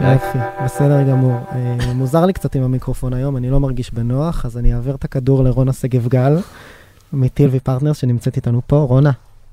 [0.00, 1.38] יופי, בסדר גמור.
[1.52, 5.04] אה, מוזר לי קצת עם המיקרופון היום, אני לא מרגיש בנוח, אז אני אעביר את
[5.04, 6.38] הכדור לרונה שגב גל,
[7.12, 8.76] מ TLV Partners שנמצאת איתנו פה.
[8.76, 9.10] רונה,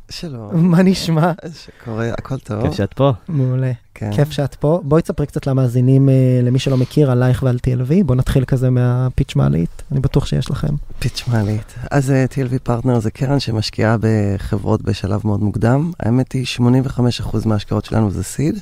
[0.09, 1.31] שלום, מה נשמע?
[1.54, 2.62] מה קורה, הכל טוב.
[2.62, 3.12] כיף שאת פה.
[3.27, 3.72] מעולה.
[3.94, 4.12] כן.
[4.16, 4.81] כיף שאת פה.
[4.84, 8.03] בואי תספרי קצת למאזינים, אה, למי שלא מכיר, עלייך ועל TLV.
[8.05, 10.76] בואו נתחיל כזה מה pitch מעלית, אני בטוח שיש לכם.
[11.00, 11.73] pitch מעלית.
[11.92, 15.92] אז אה, TLV Partner זה קרן שמשקיעה בחברות בשלב מאוד מוקדם.
[16.00, 18.59] האמת היא, 85% מההשקעות שלנו זה seed.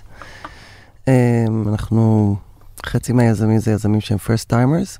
[1.67, 2.35] אנחנו,
[2.85, 4.99] חצי מהיזמים זה יזמים שהם first timers.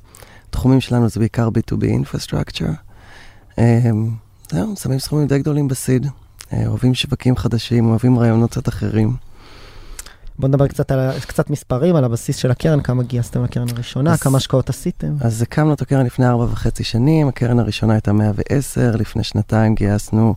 [0.50, 2.72] תחומים שלנו זה בעיקר B2B infrastructure.
[3.58, 4.10] אמ,
[4.52, 6.08] זהו, שמים סכומים די גדולים בסיד.
[6.54, 9.16] אה, אוהבים שווקים חדשים, אוהבים רעיונות קצת אחרים.
[10.40, 14.20] בואו נדבר קצת על קצת מספרים, על הבסיס של הקרן, כמה גייסתם לקרן הראשונה, אז-
[14.22, 15.16] כמה השקעות עשיתם.
[15.22, 20.36] אז הקמנו את הקרן לפני ארבע וחצי שנים, הקרן הראשונה הייתה 110, לפני שנתיים גייסנו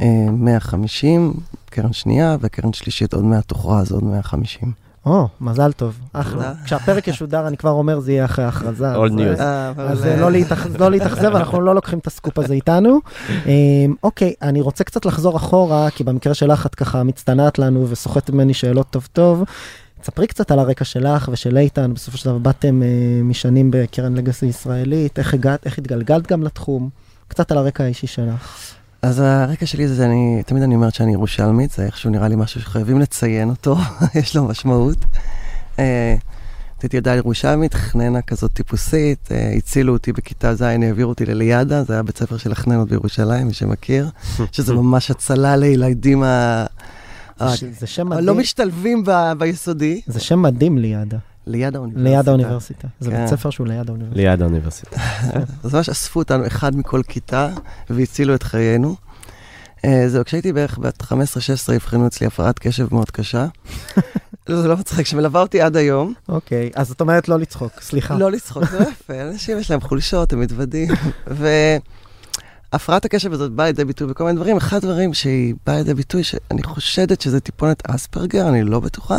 [0.00, 1.34] אה, 150,
[1.70, 4.87] קרן שנייה, וקרן שלישית עוד מעט תוכרז, עוד 150.
[5.06, 6.52] או, מזל טוב, אחלה.
[6.64, 8.94] כשהפרק ישודר, אני כבר אומר, זה יהיה אחרי ההכרזה.
[8.94, 9.40] All אז, news.
[9.40, 10.30] אה, אז אה, אה, לא
[10.78, 12.98] לא להתאכזב, אנחנו לא לוקחים את הסקופ הזה איתנו.
[13.30, 13.52] אה,
[14.02, 18.54] אוקיי, אני רוצה קצת לחזור אחורה, כי במקרה שלך את ככה מצטנעת לנו וסוחטת ממני
[18.54, 19.44] שאלות טוב טוב.
[20.00, 22.88] תספרי קצת על הרקע שלך ושל איתן, בסופו של דבר באתם אה,
[23.22, 26.88] משנים בקרן לגאסי ישראלית, איך הגעת, איך התגלגלת גם לתחום,
[27.28, 28.74] קצת על הרקע האישי שלך.
[29.02, 32.60] אז הרקע שלי זה, אני, תמיד אני אומרת שאני ירושלמית, זה איכשהו נראה לי משהו
[32.60, 33.76] שחייבים לציין אותו,
[34.20, 34.98] יש לו משמעות.
[35.78, 36.14] אה,
[36.82, 41.92] הייתי ילדה ירושלמית, חננה כזאת טיפוסית, אה, הצילו אותי בכיתה ז', העבירו אותי לליאדה, זה
[41.92, 44.10] היה בית ספר של החננות בירושלים, מי שמכיר,
[44.52, 46.64] שזה ממש הצלה לילדים ה...
[47.80, 50.00] זה- שם הלא מדהים, משתלבים ב- ביסודי.
[50.06, 51.18] זה שם מדהים לידה,
[51.48, 52.10] ליד האוניברסיטה.
[52.10, 52.88] ליד האוניברסיטה.
[53.00, 53.16] זה כן.
[53.20, 54.20] בית ספר שהוא ליד האוניברסיטה.
[54.20, 54.96] ליד האוניברסיטה.
[55.64, 57.50] אז ממש אספו אותנו אחד מכל כיתה
[57.90, 58.96] והצילו את חיינו.
[59.84, 61.12] אה, זהו, כשהייתי בערך בת 15-16
[61.76, 63.46] אבחנו אצלי הפרעת קשב מאוד קשה.
[64.48, 66.14] לא, זה לא מצחיק, שמלווה אותי עד היום.
[66.28, 68.18] אוקיי, אז את אומרת לא לצחוק, סליחה.
[68.18, 70.88] לא לצחוק, זה לא יפה, אנשים יש להם חולשות, הם מתוודים.
[72.72, 74.56] והפרעת הקשב הזאת באה לידי ביטוי בכל מיני דברים.
[74.56, 79.18] אחד הדברים שהיא באה לידי ביטוי, שאני חושדת שזה טיפונת אספרגר, אני לא בטוחה,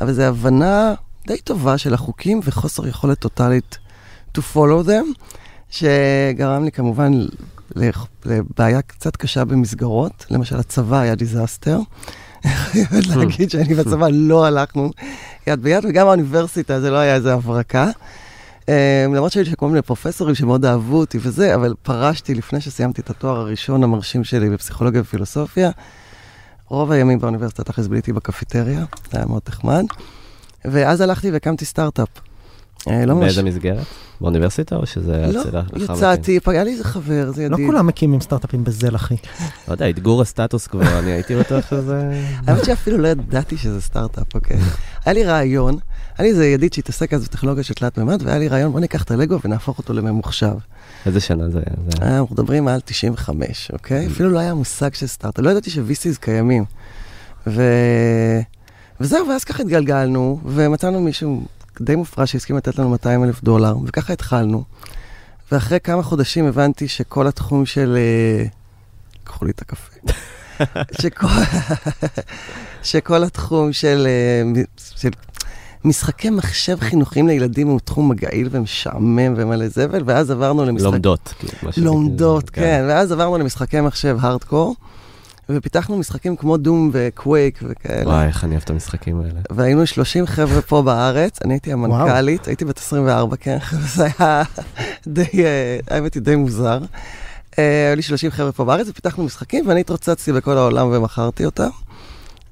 [0.00, 0.94] אבל זו הבנה
[1.26, 3.78] די טובה של החוקים וחוסר יכולת טוטאלית
[4.38, 5.24] to follow them,
[5.70, 7.12] שגרם לי כמובן
[8.24, 10.26] לבעיה קצת קשה במסגרות.
[10.30, 11.78] למשל, הצבא היה דיזסטר.
[12.44, 14.90] אני חייבת להגיד שאני בצבא לא הלכנו
[15.46, 17.90] יד ביד, וגם האוניברסיטה זה לא היה איזה הברקה.
[18.68, 23.10] אה, למרות שהיו כל מיני פרופסורים שמאוד אהבו אותי וזה, אבל פרשתי לפני שסיימתי את
[23.10, 25.70] התואר הראשון המרשים שלי בפסיכולוגיה ופילוסופיה.
[26.68, 29.84] רוב הימים באוניברסיטה תכלס ביליתי בקפיטריה, זה היה מאוד נחמד.
[30.64, 32.08] ואז הלכתי והקמתי סטארט-אפ.
[32.88, 33.24] אה, לא ממש...
[33.24, 33.86] באיזה מסגרת?
[34.20, 35.92] באוניברסיטה או שזה היה לא, אצל מכן?
[35.92, 37.66] יצאתי, היה לי איזה חבר, זה לא ידיד.
[37.66, 39.16] כולם מקימים סטארט-אפים בזל, אחי.
[39.68, 42.22] לא יודע, אתגור הסטטוס כבר, אני הייתי בטוח שזה...
[42.46, 44.56] האמת שאפילו לא ידעתי שזה סטארט-אפ, אוקיי.
[45.04, 45.78] היה לי רעיון,
[46.18, 49.02] היה לי איזה ידיד שהתעסק אז בטכנולוגיה של תלת מימד, והיה לי רעיון, בוא ניקח
[49.02, 50.54] את הלגו ונהפוך אותו לממוחשב.
[51.06, 51.76] איזה שנה זה היה?
[52.10, 54.06] אה, אנחנו מדברים על 95, אוקיי?
[54.06, 56.64] אפילו לא היה מושג של סטארט-אפ, לא ידעתי ש-VCs קיימים.
[59.00, 61.46] וזהו, ואז ככה התגלגלנו, ומצאנו מישהו
[61.80, 64.64] די מופרע שהסכים לתת לנו 200 אלף דולר, וככה התחלנו.
[65.52, 67.96] ואחרי כמה חודשים הבנתי שכל התחום של...
[67.96, 68.46] אה,
[69.24, 69.92] קחו לי את הקפה.
[71.00, 71.26] שכל,
[72.82, 75.10] שכל התחום של, אה, של
[75.84, 80.84] משחקי מחשב חינוכיים לילדים הוא תחום מגעיל ומשעמם ומלא זבל, ואז עברנו למשחק...
[80.84, 81.34] לומדות.
[81.38, 84.74] כאילו, לומדות, כאילו, כן, ואז עברנו למשחקי מחשב הארדקור,
[85.48, 88.10] ופיתחנו משחקים כמו Doom ו Quake וכאלה.
[88.10, 89.40] וואי, איך אני אוהב את המשחקים האלה.
[89.50, 93.58] והיינו 30 חבר'ה פה בארץ, אני הייתי המנכ"לית, הייתי בת 24, כן,
[93.94, 94.42] זה היה
[95.06, 96.78] די, אה, האמת היא די מוזר.
[97.58, 101.68] אה, היו לי 30 חבר'ה פה בארץ, ופיתחנו משחקים, ואני התרוצצתי בכל העולם ומכרתי אותם.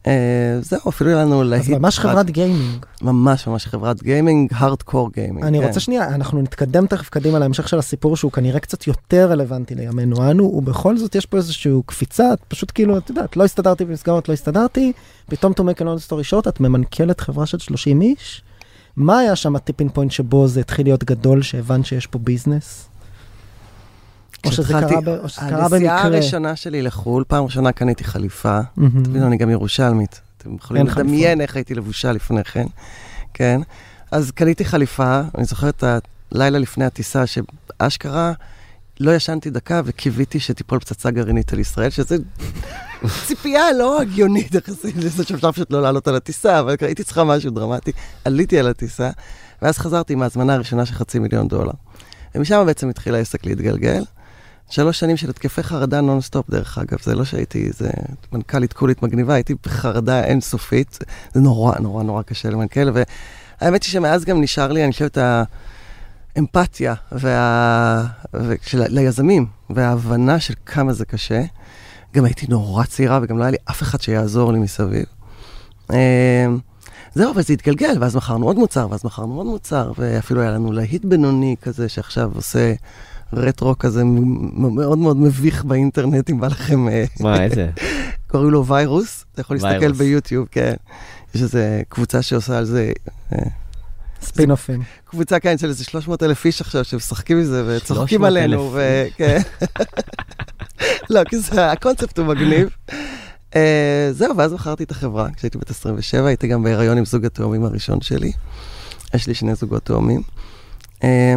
[0.06, 1.68] אה, זהו, אפילו היה לנו אז להיט.
[1.68, 2.08] ממש אחד.
[2.08, 2.86] חברת gaming.
[3.02, 5.44] ממש ממש חברת gaming, hardcore gaming.
[5.44, 5.66] אני כן.
[5.66, 10.30] רוצה שנייה, אנחנו נתקדם תכף קדימה להמשך של הסיפור שהוא כנראה קצת יותר רלוונטי לימינו
[10.30, 14.28] אנו, ובכל זאת יש פה איזושהי קפיצה, את פשוט כאילו, את יודעת, לא הסתדרתי במסגרות,
[14.28, 14.92] לא הסתדרתי,
[15.26, 18.42] פתאום to make a long story short, את ממנכ"לת חברה של 30 איש.
[18.96, 22.88] מה היה שם ה tipping point שבו זה התחיל להיות גדול, שהבנת שיש פה ביזנס?
[24.46, 26.02] או שזה קרה ב- או שזה קרה הנסיעה במקרה.
[26.02, 28.60] הראשונה שלי לחו"ל, פעם ראשונה קניתי חליפה.
[29.04, 30.20] תבינו, אני גם ירושלמית.
[30.38, 32.66] אתם יכולים לדמיין איך הייתי לבושה לפני כן.
[33.34, 33.60] כן.
[34.10, 35.84] אז קניתי חליפה, אני זוכר את
[36.32, 38.32] לילה לפני הטיסה, שאשכרה
[39.00, 42.16] לא ישנתי דקה וקיוויתי שתיפול פצצה גרעינית על ישראל, שזה
[43.26, 47.50] ציפייה לא הגיונית יחסית לזה שאפשר פשוט לא לעלות על הטיסה, אבל הייתי צריכה משהו
[47.50, 47.92] דרמטי.
[48.24, 49.10] עליתי על הטיסה,
[49.62, 51.72] ואז חזרתי עם ההזמנה הראשונה של חצי מיליון דולר.
[52.34, 54.02] ומשם בעצם התחיל העסק להתגלגל.
[54.70, 56.98] שלוש שנים של התקפי חרדה נונסטופ, דרך אגב.
[57.02, 57.90] זה לא שהייתי איזה
[58.32, 60.98] מנכ"לית cool-ית מגניבה, הייתי בחרדה אינסופית.
[61.34, 65.18] זה נורא, נורא, נורא קשה למנכ"ל, והאמת היא שמאז גם נשאר לי, אני חושבת,
[66.36, 68.06] האמפתיה וה...
[68.34, 68.82] ושל...
[68.88, 71.42] ליזמים, וההבנה של כמה זה קשה.
[72.14, 75.04] גם הייתי נורא צעירה, וגם לא היה לי אף אחד שיעזור לי מסביב.
[75.90, 75.96] אמ,
[77.14, 80.72] זהו, אבל זה התגלגל, ואז מכרנו עוד מוצר, ואז מכרנו עוד מוצר, ואפילו היה לנו
[80.72, 82.72] להיט בינוני כזה, שעכשיו עושה
[83.32, 86.88] רטרו כזה מאוד מאוד מביך באינטרנט, אם בא לכם...
[86.88, 87.70] אה, מה, איזה?
[88.30, 89.92] קוראים לו ויירוס, אתה יכול להסתכל.
[89.92, 90.74] ביוטיוב, כן.
[91.34, 91.58] יש איזו
[91.88, 92.92] קבוצה שעושה על זה,
[93.32, 93.38] אה,
[94.22, 94.82] ספינופים.
[95.04, 98.42] קבוצה כאן של איזה 300 אלף איש עכשיו שמשחקים עם זה וצוחקים 300,000.
[98.44, 99.40] עלינו, וכן.
[101.10, 102.68] לא, כי זה, הקונספט הוא מגניב.
[103.56, 107.64] אה, זהו, ואז מכרתי את החברה, כשהייתי בת 27, הייתי גם בהיריון עם זוג התאומים
[107.64, 108.32] הראשון שלי.
[109.14, 110.22] יש לי שני זוגות תאומים.
[111.04, 111.34] אה,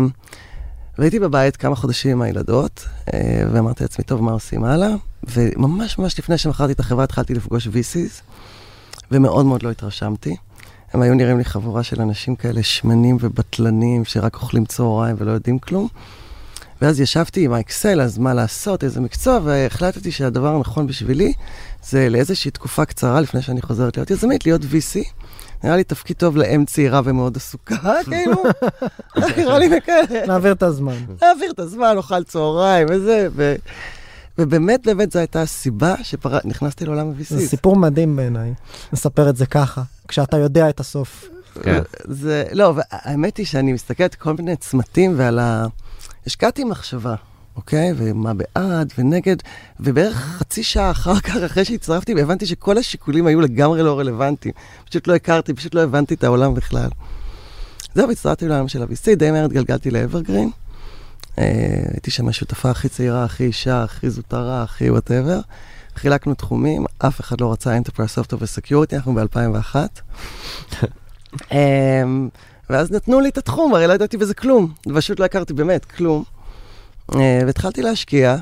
[0.98, 4.90] והייתי בבית כמה חודשים עם הילדות, אה, ואמרתי לעצמי, טוב, מה עושים הלאה?
[5.24, 8.22] וממש ממש לפני שמכרתי את החברה התחלתי לפגוש VCs,
[9.12, 10.36] ומאוד מאוד לא התרשמתי.
[10.94, 15.60] הם היו נראים לי חבורה של אנשים כאלה שמנים ובטלנים, שרק אוכלים צהריים ולא יודעים
[15.60, 15.88] כלום.
[16.82, 21.34] ואז ישבתי עם האקסל, אז מה לעשות, איזה מקצוע, והחלטתי שהדבר הנכון בשבילי
[21.84, 25.25] זה לאיזושהי תקופה קצרה לפני שאני חוזרת להיות יזמית, להיות VC.
[25.63, 28.44] נראה לי תפקיד טוב לאם צעירה ומאוד עסוקה, כאילו,
[29.38, 30.25] נראה לי בכאלה.
[30.28, 30.96] נעביר את הזמן.
[31.22, 33.56] להעביר את הזמן, אוכל צהריים וזה, ו...
[34.38, 37.48] ובאמת, באמת זו הייתה הסיבה שנכנסתי לעולם זה ה-VC.
[37.48, 38.54] סיפור מדהים בעיניי,
[38.94, 41.30] נספר את זה ככה, כשאתה יודע את הסוף.
[41.63, 41.81] כן.
[42.04, 45.66] זה, לא, והאמת היא שאני מסתכלת כל מיני צמתים ועל ה...
[46.25, 47.16] השקעתי מחשבה,
[47.56, 47.94] אוקיי?
[47.96, 49.36] ומה בעד ונגד,
[49.80, 54.54] ובערך חצי שעה אחר כך, אחרי שהצטרפתי, הבנתי שכל השיקולים היו לגמרי לא רלוונטיים.
[54.90, 56.90] פשוט לא הכרתי, פשוט לא הבנתי את העולם בכלל.
[57.96, 60.50] זהו, הצטרפתי לעולם של ה-VC, די מהר התגלגלתי לאברגרין.
[61.40, 65.40] אה, הייתי שם השותפה הכי צעירה, הכי אישה, הכי זוטרה, הכי whatever.
[65.96, 69.75] חילקנו תחומים, אף אחד לא רצה Enterprise Software ו-Security, אנחנו ב-2001.
[71.51, 72.30] אמ,
[72.69, 74.74] ואז נתנו לי את התחום, הרי לא ידעתי בזה כלום.
[74.96, 76.24] פשוט לא הכרתי באמת כלום.
[77.13, 78.38] אה, והתחלתי להשקיע.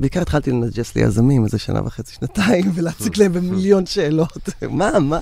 [0.00, 4.48] בעיקר התחלתי לנג'ס ליזמים איזה שנה וחצי, שנתיים, ולהציק להם במיליון שאלות.
[4.70, 5.18] מה, מה?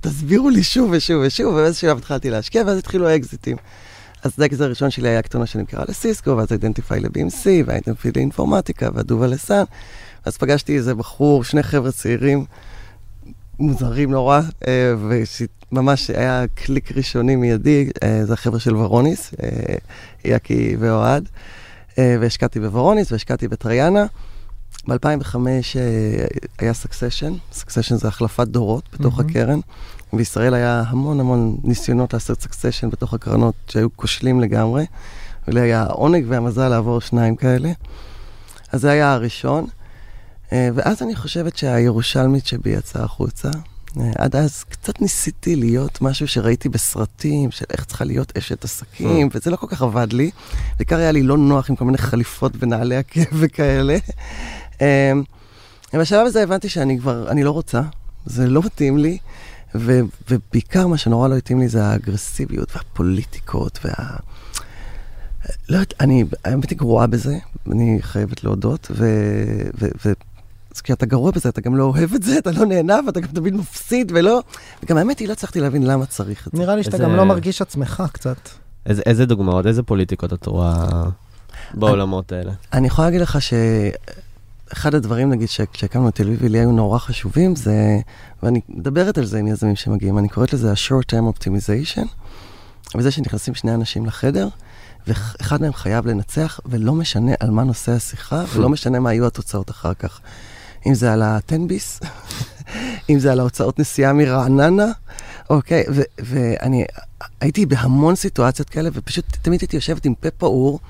[0.00, 3.56] תסבירו לי שוב ושוב ושוב, ובאיזה שלב התחלתי להשקיע, ואז התחילו האקזיטים.
[4.22, 8.88] אז האקזיט הראשון שלי היה קטונה שנמכרה לסיסקו, ואז Identify ל-BMC, וה Identify ל Informatica,
[8.94, 9.64] והדובה לסאן.
[10.24, 12.44] אז פגשתי איזה בחור, שני חבר'ה צעירים,
[13.58, 14.94] מוזרים נורא, אה,
[15.72, 19.74] וממש היה קליק ראשוני מיידי, אה, זה החבר'ה של ורוניס, אה,
[20.24, 21.28] יאקי ואוהד,
[21.98, 24.06] והשקעתי בוורוניס והשקעתי בטריאנה.
[24.88, 25.36] ב-2005
[26.58, 29.30] היה succession, succession זה החלפת דורות בתוך מהמם.
[29.30, 29.60] הקרן.
[30.12, 34.86] בישראל היה המון המון ניסיונות לעשות סקסשן בתוך הקרנות שהיו כושלים לגמרי.
[35.48, 37.72] ולי היה העונג והמזל לעבור שניים כאלה.
[38.72, 39.66] אז זה היה הראשון.
[40.52, 43.50] אה, ואז אני חושבת שהירושלמית שבי יצאה החוצה.
[44.00, 49.28] אה, עד אז קצת ניסיתי להיות משהו שראיתי בסרטים, של איך צריכה להיות אשת עסקים,
[49.34, 50.30] וזה לא כל כך עבד לי.
[50.76, 53.96] בעיקר היה לי לא נוח עם כל מיני חליפות ונעלי עקב וכאלה.
[54.80, 55.12] אה,
[55.94, 57.82] ובשלב הזה הבנתי שאני כבר, אני לא רוצה,
[58.26, 59.18] זה לא מתאים לי,
[59.74, 60.00] ו,
[60.30, 64.16] ובעיקר מה שנורא לא התאים לי זה האגרסיביות והפוליטיקות וה...
[65.68, 67.38] לא יודעת, אני, האמת היא גרועה בזה,
[67.72, 69.06] אני חייבת להודות, ו...
[69.80, 70.12] ו, ו
[70.76, 73.28] אז כשאתה גרוע בזה, אתה גם לא אוהב את זה, אתה לא נהנה, ואתה גם
[73.28, 74.40] תמיד מפסיד, ולא...
[74.82, 76.58] וגם האמת היא, לא הצלחתי להבין למה צריך את זה.
[76.58, 78.36] נראה לי שאתה איזה- גם לא מרגיש עצמך קצת.
[78.86, 80.86] איזה- איזה דוגמאות, איזה פוליטיקות את רואה
[81.74, 82.52] בעולמות האלה?
[82.72, 87.56] אני יכולה להגיד לך שאחד הדברים, נגיד, שכשהקמנו את תל אביב, לי היו נורא חשובים,
[87.56, 87.98] זה,
[88.42, 92.06] ואני מדברת על זה עם יזמים שמגיעים, אני קוראת לזה ה-short term optimization,
[92.96, 94.48] וזה שנכנסים שני אנשים לחדר,
[95.06, 99.70] ואחד מהם חייב לנצח, ולא משנה על מה נושא השיחה, ולא משנה מה יהיו התוצאות
[99.70, 100.20] אחר כך.
[100.86, 102.00] אם זה על הטנביס,
[103.10, 104.86] אם זה על ההוצאות נסיעה מרעננה,
[105.50, 106.84] אוקיי, ו- ואני
[107.40, 110.80] הייתי בהמון סיטואציות כאלה, ופשוט תמיד הייתי יושבת עם פה פעור,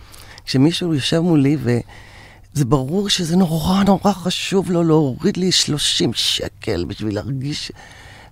[0.45, 7.15] כשמישהו יושב מולי, וזה ברור שזה נורא נורא חשוב לו להוריד לי 30 שקל בשביל
[7.15, 7.73] להרגיש...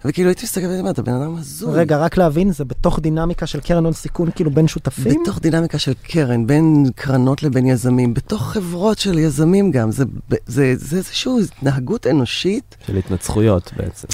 [0.05, 1.75] וכאילו הייתי מסתכלת ואומרת, הבן אדם הזוי.
[1.75, 5.23] רגע, רק להבין, זה בתוך דינמיקה של קרן הון סיכון, כאילו בין שותפים?
[5.23, 10.05] בתוך דינמיקה של קרן, בין קרנות לבין יזמים, בתוך חברות של יזמים גם, זה,
[10.47, 14.09] זה, זה איזושהי התנהגות אנושית של התנצחויות בעצם.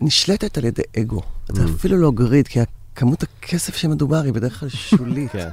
[0.00, 1.20] שנשלטת על ידי אגו.
[1.48, 2.60] זה אפילו לא גריד, כי
[2.94, 5.30] כמות הכסף שמדובר היא בדרך כלל שולית.
[5.30, 5.48] כן.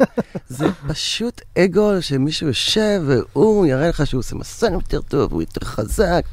[0.50, 5.65] זה פשוט אגו שמישהו יושב והוא יראה לך שהוא עושה מסע יותר טוב, הוא יותר
[5.65, 6.25] חזק.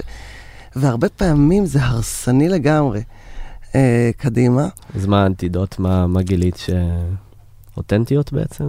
[0.80, 3.02] והרבה פעמים זה הרסני לגמרי.
[3.74, 4.68] אה, קדימה.
[4.94, 5.78] אז מה האנטידוט?
[5.78, 6.70] מה מה גילית ש...
[7.76, 8.64] אותנטיות בעצם?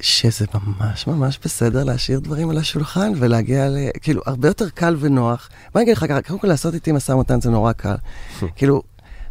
[0.00, 3.76] שזה ממש ממש בסדר להשאיר דברים על השולחן ולהגיע ל...
[4.00, 5.48] כאילו, הרבה יותר קל ונוח.
[5.72, 7.94] בוא אני אגיד לך ככה, קודם כל לעשות איתי משא ומתן זה נורא קל.
[8.56, 8.82] כאילו,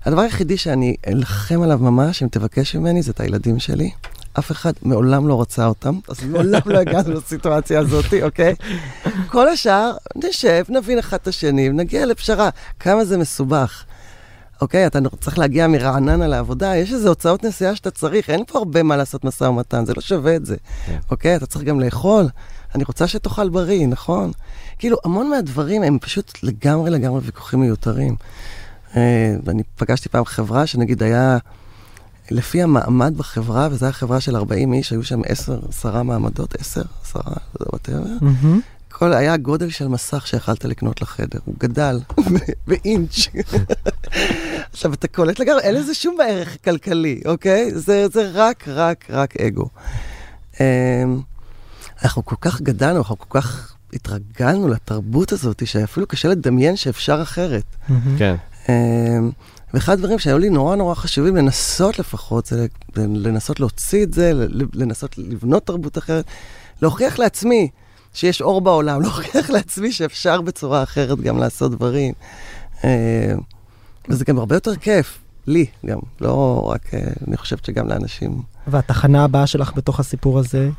[0.06, 3.92] הדבר היחידי שאני אלחם עליו ממש, אם תבקש ממני, זה את הילדים שלי.
[4.40, 8.56] אף אחד מעולם לא רצה אותם, אז מעולם לא הגענו לסיטואציה הזאת, אוקיי?
[9.28, 12.50] כל השאר, נשב, נבין אחד את השני, נגיע לפשרה.
[12.80, 13.84] כמה זה מסובך.
[14.62, 18.84] אוקיי, אתה צריך להגיע מרעננה לעבודה, יש איזה הוצאות נסיעה שאתה צריך, אין פה הרבה
[18.84, 20.56] מה לעשות משא ומתן, זה לא שווה את זה.
[20.86, 20.98] כן.
[21.12, 22.26] אוקיי, אתה צריך גם לאכול,
[22.76, 24.32] אני רוצה שתאכל בריא, נכון?
[24.80, 28.16] כאילו, המון מהדברים הם פשוט לגמרי לגמרי ויכוחים מיותרים.
[28.96, 31.38] אה, ואני פגשתי פעם חברה שנגיד היה,
[32.32, 36.82] לפי המעמד בחברה, וזו הייתה חברה של 40 איש, היו שם 10, 10 מעמדות, 10,
[37.04, 38.18] 10, לא יודע, whatever.
[38.22, 38.62] מהמם.
[38.92, 42.00] כל, היה גודל של מסך שיכלת לקנות לחדר, הוא גדל
[42.68, 43.28] באינץ'.
[44.74, 47.72] עכשיו, אתה קולט לגמרי, אין לזה שום ערך כלכלי, אוקיי?
[47.76, 49.70] זה, זה רק, רק, רק אגו.
[50.60, 50.66] אמ,
[52.04, 57.76] אנחנו כל כך גדלנו, אנחנו כל כך התרגלנו לתרבות הזאת, שאפילו קשה לדמיין שאפשר אחרת.
[58.18, 58.36] כן.
[59.74, 64.32] ואחד הדברים שהיו לי נורא נורא חשובים לנסות לפחות, זה לנסות להוציא את זה,
[64.74, 66.26] לנסות לבנות תרבות אחרת,
[66.82, 67.70] להוכיח לעצמי
[68.14, 72.14] שיש אור בעולם, להוכיח לעצמי שאפשר בצורה אחרת גם לעשות דברים.
[72.84, 72.90] אמ,
[74.10, 78.42] וזה גם הרבה יותר כיף, לי גם, לא רק, אה, אני חושבת שגם לאנשים.
[78.68, 80.70] והתחנה הבאה שלך בתוך הסיפור הזה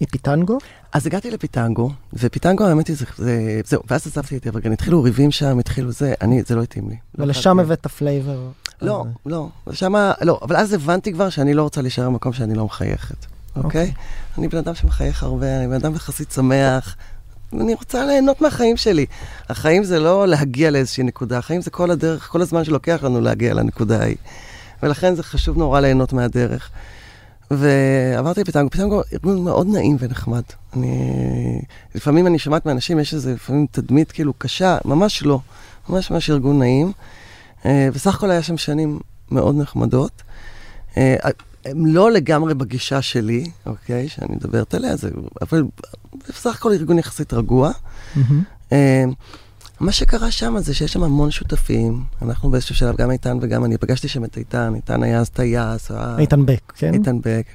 [0.00, 0.58] היא פיטנגו?
[0.96, 5.30] אז הגעתי לפיטנגו, ופיטנגו האמת היא, זה, זה, זהו, ואז עזבתי את Evergreen, התחילו ריבים
[5.30, 6.96] שם, התחילו זה, אני, זה לא התאים לי.
[7.18, 7.58] לא ולשם.
[7.58, 8.38] הבאת flavor.
[8.82, 12.64] לא, לא, ושמה, לא, אבל אז הבנתי כבר שאני לא רוצה להישאר במקום שאני לא
[12.64, 13.26] מחייכת,
[13.56, 13.92] אוקיי?
[14.38, 16.96] אני בן אדם שמחייך הרבה, אני בן אדם יחסית שמח,
[17.52, 19.06] אני רוצה ליהנות מהחיים שלי.
[19.48, 23.54] החיים זה לא להגיע לאיזושהי נקודה, החיים זה כל הדרך, כל הזמן שלוקח לנו להגיע
[23.54, 24.16] לנקודה ההיא.
[24.82, 26.70] ולכן זה חשוב נורא ליהנות מהדרך.
[27.50, 30.42] ועברתי לפיטנגו, פיטנגו ארגון מאוד נעים ונחמד.
[30.76, 31.62] אני,
[31.94, 35.40] לפעמים אני שומעת מאנשים, יש איזה לפעמים תדמית כאילו קשה, ממש לא.
[35.88, 36.92] ממש ממש ארגון נעים.
[37.66, 38.98] אה, בסך הכל היה שם שנים
[39.30, 40.22] מאוד נחמדות.
[40.96, 41.16] אה,
[41.64, 45.10] הם לא לגמרי בגישה שלי, אוקיי, שאני מדברת עליה, זה,
[45.42, 45.64] אבל
[46.28, 47.70] בסך הכל ארגון יחסית רגוע.
[48.16, 48.42] מהמם.
[49.80, 52.04] אה, מה שקרה שם זה שיש שם המון שותפים.
[52.22, 55.90] אנחנו באיזשהו שלב, גם איתן וגם אני, פגשתי שם את איתן, איתן היה אז טייס,
[55.90, 56.16] היה...
[56.18, 56.94] איתן בק, כן?
[56.94, 57.46] איתן בק.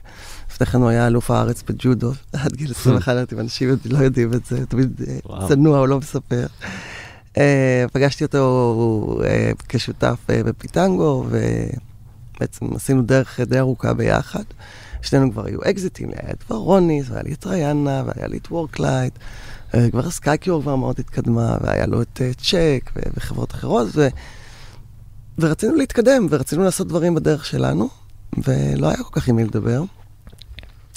[0.51, 3.97] לפני כן הוא היה אלוף הארץ בג'ודו, עד גיל 21, לא יודעת אם אנשים לא
[3.97, 5.47] יודעים את זה, תמיד אה.
[5.47, 6.45] צנוע, הוא לא מספר.
[7.37, 11.25] אה, פגשתי אותו אה, כשותף אה, בפיטנגו,
[12.37, 14.43] ובעצם עשינו דרך די ארוכה ביחד.
[15.01, 19.13] שנינו כבר היו אקזיטים, היה את Varonis, והיה לי את ריאנה, והיה לי את Worklight.
[19.75, 24.07] אה, כבר Skycure כבר מאוד התקדמה, והיה לו את אה, צ'ק וחברות אחרות, ו...
[25.39, 27.89] ורצינו להתקדם, ורצינו לעשות דברים בדרך שלנו,
[28.37, 29.83] ולא היה כל כך עם מי לדבר.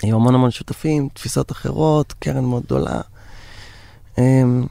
[0.02, 3.00] היו המון המון שותפים, תפיסות אחרות, קרן מאוד גדולה.
[4.18, 4.66] אמ,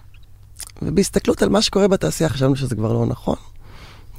[0.81, 3.36] ובהסתכלות על מה שקורה בתעשייה חשבנו שזה כבר לא נכון.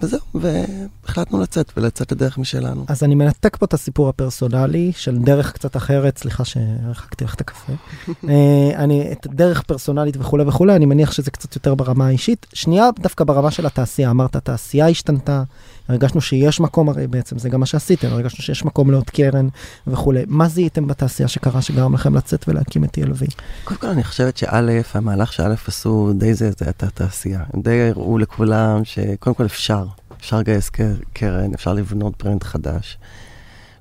[0.03, 2.85] וזהו, והחלטנו לצאת, ולצאת לדרך משלנו.
[2.89, 7.41] אז אני מנתק פה את הסיפור הפרסונלי של דרך קצת אחרת, סליחה שהרחקתי לך את
[7.41, 7.73] הקפה.
[8.29, 12.47] אה, אני, את דרך פרסונלית וכולי וכולי, אני מניח שזה קצת יותר ברמה האישית.
[12.53, 15.43] שנייה, דווקא ברמה של התעשייה, אמרת, התעשייה השתנתה,
[15.89, 19.49] הרגשנו שיש מקום, הרי בעצם זה גם מה שעשיתם, הרגשנו שיש מקום לעוד קרן
[19.87, 20.25] וכולי.
[20.27, 23.35] מה זיהיתם בתעשייה שקרה שגרם לכם לצאת ולהקים את TLV?
[23.65, 27.41] קודם כל, אני חושבת שא', המהלך שא' עשו די זה, זה הייתה תעשייה.
[27.63, 29.87] די הראו לכולם שקודם כל אפשר.
[30.21, 30.71] אפשר לגייס
[31.13, 32.99] קרן, אפשר לבנות ברנד חדש,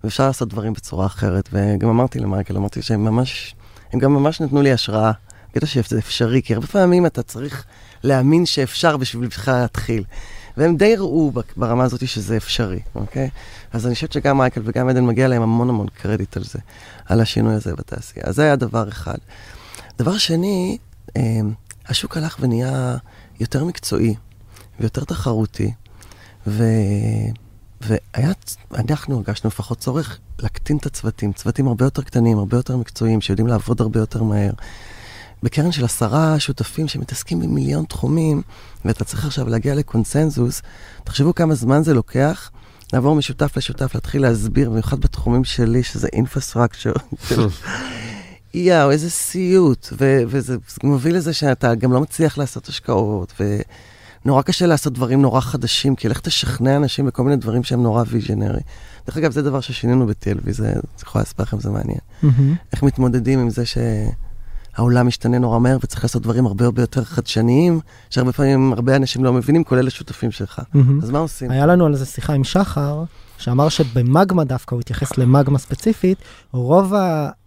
[0.03, 1.50] ואפשר לעשות דברים בצורה אחרת.
[1.53, 3.55] וגם אמרתי למייקל, אמרתי שהם ממש,
[3.93, 5.12] הם גם ממש נתנו לי השראה.
[5.53, 7.65] קטע שזה אפשרי, כי הרבה פעמים אתה צריך
[8.03, 10.03] להאמין שאפשר בשביל בכלל להתחיל.
[10.57, 13.29] והם די הראו ב- ברמה הזאת שזה אפשרי, אוקיי?
[13.74, 16.60] אז אני חושבת שגם מייקל וגם עדן מגיע להם המון המון קרדיט על זה,
[17.05, 18.25] על השינוי הזה בתעשייה.
[18.27, 19.17] אז זה היה דבר אחד.
[19.98, 20.77] דבר שני,
[21.17, 21.22] אה,
[21.88, 22.98] השוק הלך ונהיה
[23.39, 24.15] יותר מקצועי
[24.79, 25.72] ויותר תחרותי,
[26.48, 26.63] ו...
[27.81, 28.31] והיה,
[28.75, 33.48] אנחנו הרגשנו לפחות צורך להקטין את הצוותים, צוותים הרבה יותר קטנים, הרבה יותר מקצועיים, שיודעים
[33.48, 34.51] לעבוד הרבה יותר מהר.
[35.43, 38.41] בקרן של עשרה שותפים שמתעסקים במיליון תחומים,
[38.85, 40.62] ואתה צריך עכשיו להגיע לקונסנזוס,
[41.03, 42.51] תחשבו כמה זמן זה לוקח
[42.93, 46.93] לעבור משותף לשותף, להתחיל להסביר, במיוחד בתחומים שלי, שזה אינפרסטרקצ'ר.
[48.53, 53.62] יואו, איזה סיוט, ו- וזה זה מוביל לזה שאתה גם לא מצליח לעשות השקעות, ו-
[54.25, 58.03] נורא קשה לעשות דברים נורא חדשים, כי לך תשכנע אנשים בכל מיני דברים שהם נורא
[58.07, 58.62] ויז'נרי.
[59.07, 62.00] דרך אגב, זה דבר ששינינו ב-TLV, זה, זה יכול להספר לכם, זה מעניין.
[62.23, 62.55] מהמם.
[62.73, 63.65] איך מתמודדים עם זה
[64.75, 69.24] שהעולם משתנה נורא מהר וצריך לעשות דברים הרבה הרבה יותר חדשניים, שהרבה פעמים הרבה אנשים
[69.24, 70.62] לא מבינים, כולל השותפים שלך.
[70.74, 71.00] מהמם.
[71.03, 71.51] אז מה עושים?
[71.51, 73.03] היה לנו על זה שיחה עם שחר,
[73.38, 76.18] שאמר שב Magma דווקא, הוא התייחס ל Magma ספציפית,
[76.51, 76.94] רוב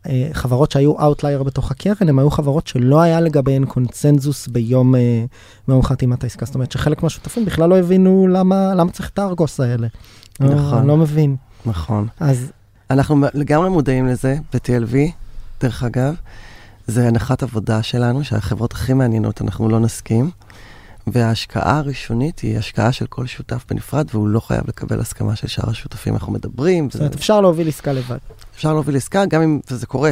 [0.04, 5.25] החברות שהיו outlier בתוך הקרן, הם היו חברות שלא היה לגביהן קונצנזוס ביום, אה,
[5.68, 6.47] ביום חתימת העסקה.
[6.47, 9.87] זאת אומרת שחלק מהשותפים בכלל לא הבינו למה, למה צריך את ה Argus האלה.
[10.40, 10.80] נכון.
[10.83, 11.37] לא, לא מבין.
[11.66, 12.06] נכון.
[12.21, 12.52] אז
[12.90, 14.97] אנחנו לגמרי מודעים לזה ב-TLV,
[15.61, 16.14] דרך אגב.
[16.87, 20.31] זה הנחת עבודה שלנו, שהחברות הכי מעניינות אנחנו לא נסכים.
[21.07, 25.71] וההשקעה הראשונית היא השקעה של כל שותף בנפרד, והוא לא חייב לקבל הסכמה של שאר
[25.71, 26.14] השותפים.
[26.14, 28.19] אנחנו מדברים, זאת אומרת, אפשר להוביל עסקה לבד.
[28.55, 30.11] אפשר להוביל עסקה, גם אם, וזה קורה,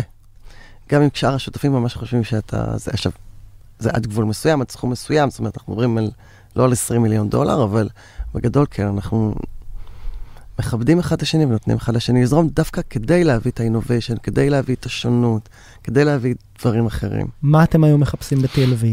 [0.89, 3.13] גם אם שאר השותפים ממש חושבים שאתה, זה עכשיו,
[3.79, 6.11] זה עד גבול מסוים, עד סכום מסוים, זאת אומרת, אנחנו מדברים על,
[6.57, 7.89] לא על 20 מיליון דולר, אבל
[8.35, 9.35] בגדול כן, אנחנו
[10.59, 14.75] מכבדים אחד את השני ונותנים אחד לשני לזרום, דווקא כדי להביא את האינוביישן, כדי להביא
[14.75, 15.49] את השונות,
[15.85, 17.27] כדי להביא דברים אחרים.
[17.43, 18.85] מה אתם היום מחפשים ב-TLV?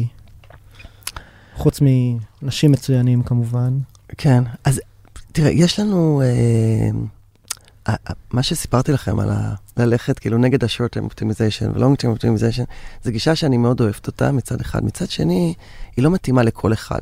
[1.56, 3.78] חוץ מנשים מצוינים כמובן.
[4.18, 4.82] כן, אז
[5.32, 6.90] תראה, יש לנו, אה,
[7.90, 7.96] אה,
[8.32, 12.64] מה שסיפרתי לכם על ה- ללכת כאילו נגד ה-short term optimization ו-long term optimization,
[13.04, 14.86] זו גישה שאני מאוד אוהבת אותה מצד אחד.
[14.86, 15.54] מצד שני,
[15.96, 17.00] היא לא מתאימה לכל אחד.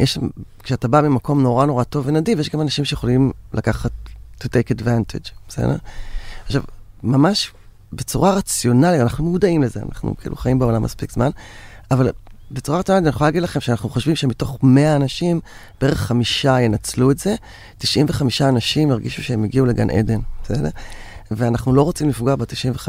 [0.00, 0.18] יש,
[0.62, 3.90] כשאתה בא ממקום נורא נורא טוב ונדיב, יש גם אנשים שיכולים לקחת,
[4.40, 5.76] to take advantage, בסדר?
[6.46, 6.62] עכשיו,
[7.02, 7.52] ממש
[7.92, 11.30] בצורה רציונלית, אנחנו מודעים לזה, אנחנו כאילו חיים בעולם מספיק זמן,
[11.90, 12.10] אבל
[12.50, 15.40] בצורה רציונלית אני יכול להגיד לכם שאנחנו חושבים שמתוך 100 אנשים,
[15.80, 17.34] בערך חמישה ינצלו את זה,
[17.78, 20.68] 95 אנשים ירגישו שהם הגיעו לגן עדן, בסדר?
[21.30, 22.88] ואנחנו לא רוצים לפגוע ב-95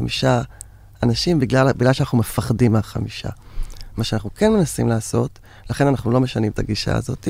[1.04, 3.30] אנשים בגלל, בגלל שאנחנו מפחדים מהחמישה.
[3.98, 7.28] מה שאנחנו כן מנסים לעשות, לכן אנחנו לא משנים את הגישה הזאת,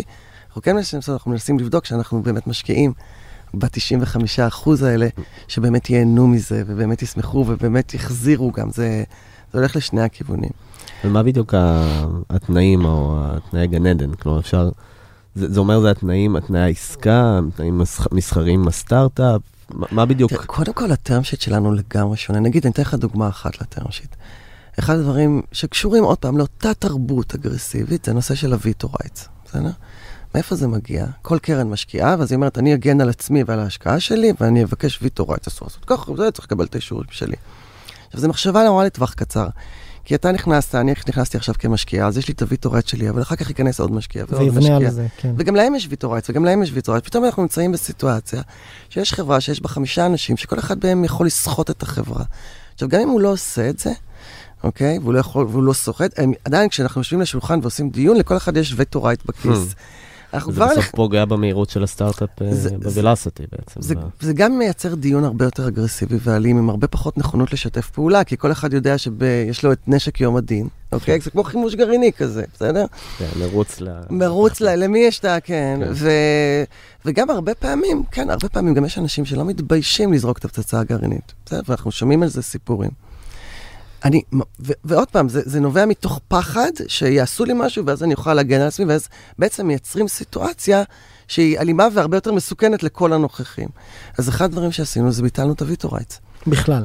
[0.47, 2.93] אנחנו כן מנסים לעשות, אנחנו מנסים לבדוק שאנחנו באמת משקיעים
[3.53, 5.07] ב-95% האלה,
[5.47, 9.03] שבאמת ייהנו מזה, ובאמת ישמחו, ובאמת יחזירו גם, זה,
[9.53, 10.49] זה הולך לשני הכיוונים.
[11.03, 11.53] אבל מה בדיוק
[12.29, 14.13] התנאים או התנאי גן עדן?
[14.13, 14.69] כלומר, אפשר...
[15.35, 19.41] זה, זה אומר זה התנאים, התנאי העסקה, התנאים מסח- מסחריים עם הסטארט-אפ?
[19.73, 20.33] מה, בדיוק?
[20.45, 22.39] קודם כל, ה term sheet שלנו לגמרי שונה.
[22.39, 24.15] נגיד, אני אתן לך דוגמה אחת ל term sheet.
[24.79, 29.71] אחד הדברים שקשורים עוד פעם לאותה תרבות אגרסיבית, זה הנושא של ה veto rights, בסדר?
[30.35, 31.05] מאיפה זה מגיע?
[31.21, 34.99] כל קרן משקיעה, ואז היא אומרת, אני אגן על עצמי ועל ההשקעה שלי, ואני אבקש
[35.01, 37.35] veto rights, אסור לעשות ככה, זה צריך לקבל את האישור שלי.
[38.07, 39.47] עכשיו, זו מחשבה נורא לטווח קצר.
[40.05, 43.09] כי אתה נכנסת, אני נכנסתי עכשיו כמשקיע, אז יש לי את ה veto rights שלי,
[43.09, 44.75] אבל אחר כך ייכנס עוד משקיע ועוד ויבנה משקיע.
[44.75, 45.33] על זה, כן.
[45.37, 47.07] וגם להם יש veto rights, וגם להם יש veto rights.
[47.07, 48.41] פתאום אנחנו נמצאים בסיטואציה
[48.89, 52.23] שיש חברה שיש בה חמישה אנשים, שכל אחד מהם יכול לסחוט את החברה.
[52.73, 53.91] עכשיו, גם אם הוא לא עושה את זה,
[54.63, 58.57] אוקיי, והוא לא יכול, והוא לא סוחט, עדיין כשאנחנו יושבים לשולחן ועושים דיון, לכל אחד
[58.57, 59.75] יש veto right בכיס.
[60.33, 60.67] אנחנו זה כבר...
[60.71, 63.81] בסוף נכ- פוגע במהירות של הסטארט-אפ אה, זה- ב velocity בעצם.
[63.81, 68.23] זה, זה גם מייצר דיון הרבה יותר אגרסיבי ואלים, עם הרבה פחות נכונות לשתף פעולה,
[68.23, 71.19] כי כל אחד יודע שיש לו את נשק יום הדין, אוקיי?
[71.19, 72.85] זה כמו חימוש גרעיני כזה, בסדר?
[73.17, 73.87] כן, מרוץ ל...
[74.09, 74.75] מרוץ ל...
[74.83, 75.37] למי יש את ה...
[75.39, 75.79] כן.
[75.83, 75.89] כן.
[75.93, 76.09] ו...
[77.05, 81.33] וגם הרבה פעמים, כן, הרבה פעמים גם יש אנשים שלא מתביישים לזרוק את הפצצה הגרעינית.
[81.45, 81.61] בסדר?
[81.67, 82.91] ואנחנו שומעים על זה סיפורים.
[84.05, 84.21] אני,
[84.59, 88.61] ו- ועוד פעם, זה, זה נובע מתוך פחד שיעשו לי משהו ואז אני אוכל להגן
[88.61, 89.07] על עצמי, ואז
[89.39, 90.83] בעצם מייצרים סיטואציה
[91.27, 93.67] שהיא אלימה והרבה יותר מסוכנת לכל הנוכחים.
[94.17, 96.19] אז אחד הדברים שעשינו זה ביטלנו את ה veto rights.
[96.47, 96.83] בכלל.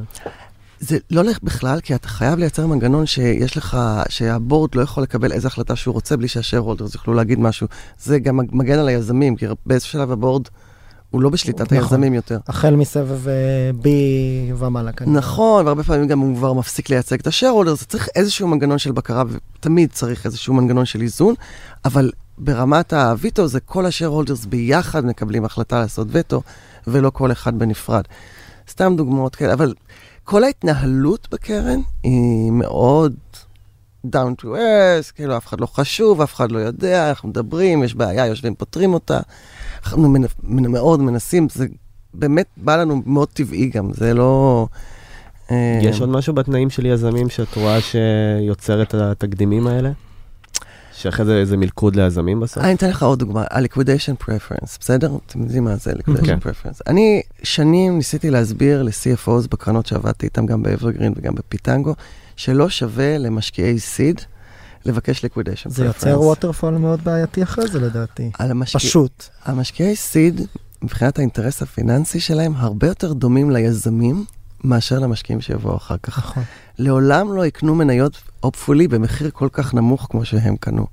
[0.81, 5.03] זה לא הולך בכלל, כי אתה חייב לייצר מנגנון שיש לך, שה board לא יכול
[5.03, 7.67] לקבל איזה החלטה שהוא רוצה בלי שה shareholders יוכלו להגיד משהו.
[8.03, 10.49] זה גם מגן על היזמים, כי באיזשהו שלב ה board
[11.11, 11.79] הוא לא בשליטת נכון.
[11.79, 12.39] היזמים יותר.
[12.47, 13.87] החל מסבב אה, B
[14.59, 15.15] ומעלה כנראה.
[15.15, 18.93] נכון, והרבה פעמים גם הוא כבר מפסיק לייצג את ה shareholders, צריך איזשהו מנגנון של
[18.93, 21.35] בקרה, ותמיד צריך איזשהו מנגנון של איזון,
[21.85, 26.43] אבל ברמת ה veto זה כל ה shareholders ביחד מקבלים החלטה לעשות וטו,
[26.87, 28.03] ולא כל אחד בנפרד.
[28.71, 29.75] סתם דוגמאות כאלה, אבל
[30.25, 33.15] כל ההתנהלות בקרן היא מאוד
[34.07, 37.95] down to earth, כאילו אף אחד לא חשוב, אף אחד לא יודע, אנחנו מדברים, יש
[37.95, 39.21] בעיה, יושבים, פותרים אותה.
[39.87, 40.71] אנחנו מנ...
[40.71, 41.67] מאוד מנסים, זה
[42.15, 44.67] באמת בא לנו מאוד טבעי גם, זה לא...
[45.51, 49.91] אה, יש עוד משהו בתנאים של יזמים שאת רואה שיוצר את התקדימים האלה?
[50.93, 52.65] שאחרי זה איזה מלכוד ליזמים בסוף?
[52.65, 55.17] אני אתן לך עוד דוגמה, ה-liquidation preference, בסדר?
[55.27, 56.81] אתם יודעים מה זה liquidation preference.
[56.87, 61.95] אני שנים ניסיתי להסביר ל-CFOs בקרנות שעבדתי איתם גם באברגרין וגם בפיטנגו,
[62.37, 64.21] שלא שווה למשקיעי סיד
[64.87, 65.69] לבקש preference.
[65.69, 68.31] זה יוצר ווטרפול מאוד בעייתי אחרי זה לדעתי.
[68.39, 68.81] על המשקיע...
[68.81, 69.25] פשוט.
[69.45, 70.41] המשקיעי סיד,
[70.83, 74.25] מבחינת האינטרס הפיננסי שלהם, הרבה יותר דומים ליזמים
[74.65, 76.19] מאשר למשקיעים שיבואו אחר כך.
[76.19, 76.43] נכון.
[76.79, 80.87] לעולם לא יקנו מניות, hopefully, במחיר כל כך נמוך כמו שהם קנו.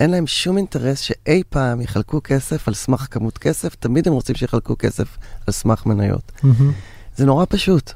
[0.00, 4.34] אין להם שום אינטרס שאי פעם יחלקו כסף על סמך כמות כסף, תמיד הם רוצים
[4.34, 6.32] שיחלקו כסף על סמך מניות.
[6.42, 6.72] מהמם.
[7.16, 7.92] זה נורא פשוט.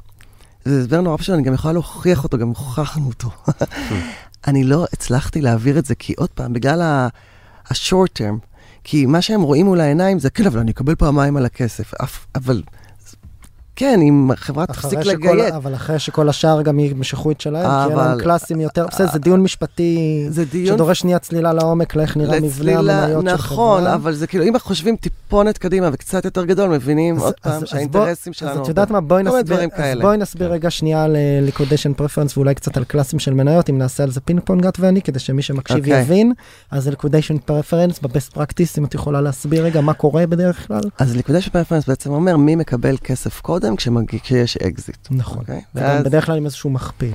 [0.65, 3.31] זה הסבר נורא פשוט, אני גם יכולה להוכיח אותו, גם הוכחנו אותו.
[4.47, 8.47] אני לא הצלחתי להעביר את זה, כי עוד פעם, בגלל ה-short term,
[8.85, 11.95] כי מה שהם רואים מול העיניים זה, כן, אבל אני אקבל פעמיים על הכסף.
[11.95, 12.63] אף, אבל,
[13.77, 17.97] כן, אם החברה תפסיק לגייס, אבל אחרי שכל השאר גם ימשכו את שלהם, כי יהיה
[17.97, 22.41] להם קלאסים יותר, בסדר, זה דיון משפטי זה דיון שדורש שנייה צלילה לעומק לאיך נראה
[22.41, 23.81] מבנה המניות של חברה.
[23.81, 27.67] נכון, אבל זה כאילו, אם אנחנו חושבים טיפונת קדימה וקצת יותר גדול, מבינים עוד פעם
[27.67, 28.53] שהאינטרסים שלנו...
[28.53, 31.17] אז את יודעת מה, בואי מיני נסביר, נסביר רגע שנייה על
[31.49, 34.81] liquidation preference ואולי קצת על קלאסים של מניות, אם נעשה על זה פינג פונג את
[34.81, 36.01] ואני, כדי שמי שמקשיב אוקיי.
[36.01, 36.33] יבין.
[36.71, 40.81] אז liquidation preference ב best practice, אם את יכולה להסביר רגע מה קורה בדרך כלל.
[40.99, 45.09] אז liquidation preference בעצם אומר מי מקבל כסף קודם כשמגיע- כשיש אקזיט.
[45.11, 45.39] נכון.
[45.39, 45.61] אוקיי?
[45.75, 47.13] וגם ואז בדרך כלל עם איזשהו מכפיל.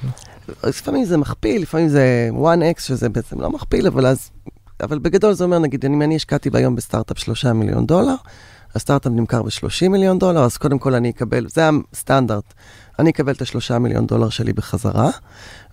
[0.63, 4.29] לפעמים זה מכפיל, לפעמים זה 1x, שזה בעצם לא מכפיל, אבל אז...
[4.83, 8.15] אבל בגדול זה אומר, נגיד, אם אני השקעתי ביום בסטארט-אפ 3 מיליון דולר,
[8.75, 12.53] הסטארט-אפ נמכר ב-30 מיליון דולר, אז קודם כל אני אקבל, זה הסטנדרט,
[12.99, 15.09] אני אקבל את השלושה מיליון דולר שלי בחזרה,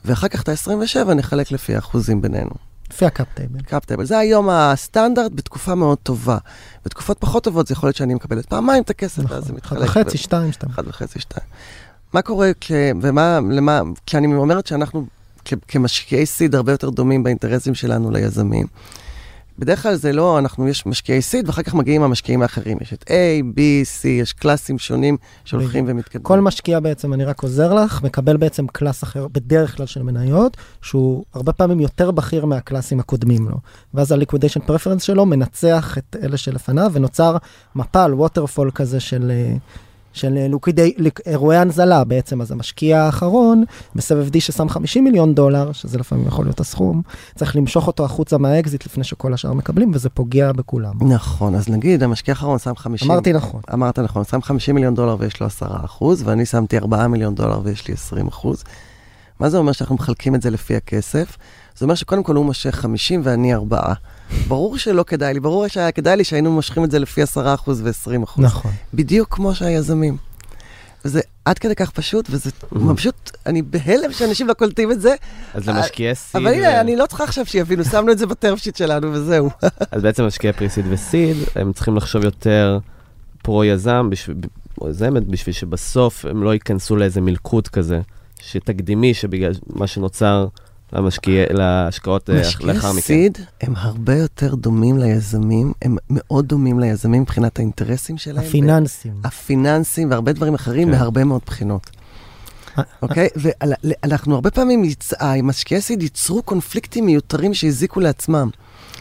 [0.05, 2.51] ואחר כך את ה-27 נחלק לפי האחוזים בינינו.
[2.91, 3.61] לפי ה cap table.
[3.61, 4.05] cap table.
[4.05, 6.39] זה היום הסטנדרט בתקופה מאוד טובה.
[6.85, 9.59] בתקופות פחות טובות זה יכול להיות שאני מקבלת פעמיים את הכסף, ואז זה נכון.
[9.63, 10.05] אחד מתחלק.
[10.05, 10.73] וחצי, ב- שתיים, שתיים.
[10.73, 11.47] אחד וחצי, שתיים.
[12.13, 12.71] מה קורה, כ...
[13.03, 15.07] ומה, למה, כשאני אומרת שאנחנו
[15.45, 15.53] כ...
[15.69, 18.67] כמשקיעי seed הרבה יותר דומים באינטרסים שלנו ליזמים.
[19.59, 22.79] בדרך כלל זה לא, אנחנו, יש משקיעי seed, ואחר כך מגיעים המשקיעים האחרים.
[22.81, 23.59] יש את A, B,
[24.03, 26.25] C, יש קלאסים שונים שהולכים ומתקדמים.
[26.25, 30.57] כל משקיע בעצם, אני רק עוזר לך, מקבל בעצם class אחר, בדרך כלל של מניות,
[30.83, 33.57] שהוא הרבה פעמים יותר בכיר מהקלאסים הקודמים לו.
[33.95, 37.37] ואז ה-liquidation preference שלו מנצח את אלה שלפניו, ונוצר
[37.75, 39.31] מפל, waterfall כזה של...
[39.31, 39.57] אה,
[40.17, 45.35] של אה, liquidi, liq- אירועי הנזלה בעצם, אז המשקיע האחרון בסבב D ששם 50 מיליון
[45.35, 47.03] דולר, שזה לפעמים יכול להיות הסכום,
[47.35, 50.93] צריך למשוך אותו החוצה מהאקזיט לפני שכל השאר מקבלים, וזה פוגע בכולם.
[51.15, 53.11] נכון, אז נגיד, המשקיע האחרון שם 50...
[53.11, 53.61] אמרתי נכון.
[53.73, 57.61] אמרת נכון, שם 50 מיליון דולר ויש לו 10 אחוז, ואני שמתי 4 מיליון דולר
[57.65, 58.65] ויש לי 20 אחוז.
[59.41, 61.37] מה זה אומר שאנחנו מחלקים את זה לפי הכסף?
[61.77, 63.93] זה אומר שקודם כל הוא מושך 50 ואני 4.
[64.49, 67.81] ברור שלא כדאי לי, ברור שהיה כדאי לי שהיינו מושכים את זה לפי 10 אחוז
[67.85, 68.45] ו-20 אחוז.
[68.45, 68.71] נכון.
[68.95, 70.17] בדיוק כמו שהיזמים.
[71.05, 72.51] וזה עד כדי כך פשוט, וזה
[72.97, 75.15] פשוט, אני בהלם שאנשים לא קולטים את זה,
[75.55, 78.77] אז למשקיעי סיד, אבל הנה, אני לא צריכה עכשיו שיבינו, שמנו את זה בטרם שיט
[78.77, 79.51] שלנו וזהו.
[79.93, 82.79] אז בעצם משקיעי פריסיד וסיד, הם צריכים לחשוב יותר
[83.43, 84.37] פרו-יזם, בשביל-
[84.81, 88.01] או יזמת, בשביל שבסוף הם לא ייכנסו לאיזה מלכוד כזה,
[88.41, 90.47] שתקדימי, שבגלל מה שנוצר
[90.93, 93.01] למשקיעי, להשקעות אה, משקיעי לאחר מכן.
[93.01, 98.45] סיד הם הרבה יותר דומים ליזמים, הם מאוד דומים ליזמים מבחינת האינטרסים שלהם.
[98.45, 99.13] הפיננסים.
[99.25, 100.99] הפיננסים והרבה דברים אחרים כן.
[100.99, 101.91] מהרבה מאוד בחינות.
[102.79, 103.29] אה, אוקיי?
[103.37, 104.83] ואנחנו הרבה פעמים,
[105.21, 108.51] המשקיעי סיד ייצרו קונפליקטים מיותרים שהזיקו לעצמם,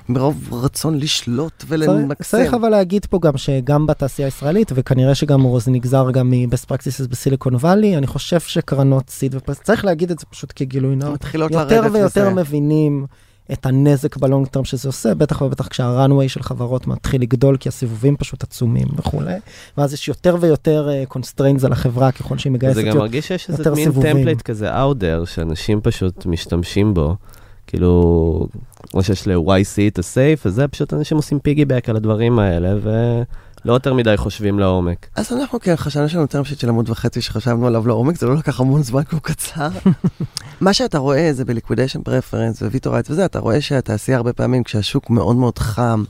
[0.09, 2.37] מרוב רצון לשלוט ולמקסם.
[2.37, 7.07] צריך אבל להגיד פה גם שגם בתעשייה הישראלית, וכנראה שגם זה נגזר גם מ-best practices
[7.09, 11.13] בסיליקון וואלי, אני חושב שקרנות סיד ופרס, צריך להגיד את זה פשוט כגילוי נאות.
[11.13, 12.41] מתחילות יותר לרדת ויותר מזה.
[12.41, 13.05] מבינים
[13.53, 18.17] את הנזק בלונג טרם שזה עושה, בטח ובטח כשהראנוויי של חברות מתחיל לגדול, כי הסיבובים
[18.17, 19.35] פשוט עצומים וכולי.
[19.77, 22.99] ואז יש יותר ויותר constraints על החברה ככל שהיא מגייסת זה גם יותר.
[22.99, 24.17] מרגיש שיש איזה יותר מין סיבובים.
[24.17, 27.15] template כזה there, שאנשים פשוט משתמשים בו.
[27.75, 28.47] כאילו,
[28.89, 32.75] כמו שיש ל-YC את ה SAFE, אז זה פשוט אנשים עושים piggyback על הדברים האלה,
[32.81, 35.07] ולא יותר מדי חושבים לעומק.
[35.15, 38.27] אז אנחנו כן חשבנו שיש לנו term sheet של עמוד וחצי שחשבנו עליו לעומק, זה
[38.27, 39.67] לא לקח המון זמן כי הוא קצר.
[40.61, 44.33] מה שאתה רואה זה ב liquidation preference ו veto right וזה, אתה רואה שהתעשייה הרבה
[44.33, 46.03] פעמים כשהשוק מאוד מאוד חם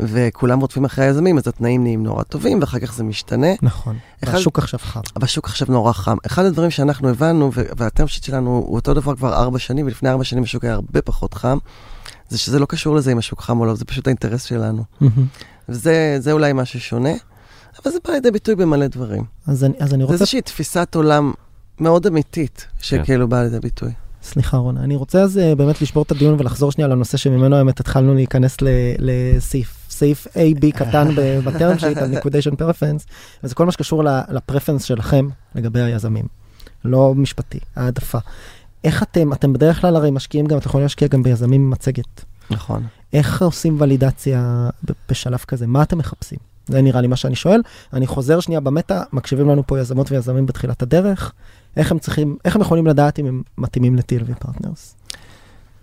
[0.00, 3.46] וכולם רודפים אחרי היזמים, אז התנאים נהיים נורא טובים ואחר כך זה משתנה.
[3.62, 3.96] נכון.
[4.24, 5.00] אחד- השוק עכשיו חם.
[5.16, 6.16] אבל השוק עכשיו נורא חם.
[6.26, 10.08] אחד הדברים שאנחנו הבנו, ו- והטרם שיט שלנו הוא אותו דבר כבר ארבע שנים, ולפני
[10.10, 11.58] ארבע שנים השוק היה הרבה פחות חם,
[12.28, 14.82] זה שזה לא קשור לזה אם השוק חם או לא, זה פשוט האינטרס שלנו.
[15.68, 17.10] וזה זה אולי מה ששונה,
[17.84, 19.24] אבל זה בא לידי ביטוי במלא דברים.
[19.46, 21.32] אז אני, אז אני זה רוצה איזושהי תפיסת עולם
[21.80, 23.90] מאוד אמיתית, שכאילו באה לידי ביטוי.
[24.22, 27.80] סליחה רונה, אני רוצה אז אה, באמת לשבור את הדיון ולחזור שנייה לנושא שממנו האמת
[27.80, 31.08] התחלנו להיכנס ל- לסעיף סעיף A-B קטן
[31.44, 33.06] ב term sheet על liquidation preference,
[33.44, 36.24] וזה כל מה שקשור ל preference שלכם לגבי היזמים,
[36.84, 38.18] לא משפטי, העדפה.
[38.84, 42.24] איך אתם, אתם בדרך כלל הרי משקיעים גם, אתם יכולים להשקיע גם ביזמים עם מצגת.
[42.50, 42.86] נכון.
[43.12, 44.68] איך עושים ולידציה
[45.08, 45.66] בשלב כזה?
[45.66, 46.38] מה אתם מחפשים?
[46.68, 47.60] זה נראה לי מה שאני שואל.
[47.92, 51.32] אני חוזר שנייה במטה, מקשיבים לנו פה יזמות ויזמים בתחילת הדרך.
[51.76, 54.94] איך הם צריכים, איך הם יכולים לדעת אם הם מתאימים ל- TLV Partners?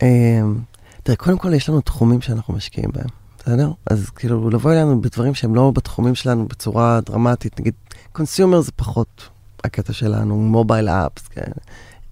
[0.01, 0.59] אמ,
[1.03, 3.07] תראה, קודם כל יש לנו תחומים שאנחנו משקיעים בהם,
[3.43, 3.71] בסדר?
[3.85, 7.73] אז כאילו, לבוא אלינו בדברים שהם לא בתחומים שלנו בצורה דרמטית, נגיד,
[8.11, 9.29] קונסיומר זה פחות
[9.63, 11.51] הקטע שלנו, מובייל אפס, כן,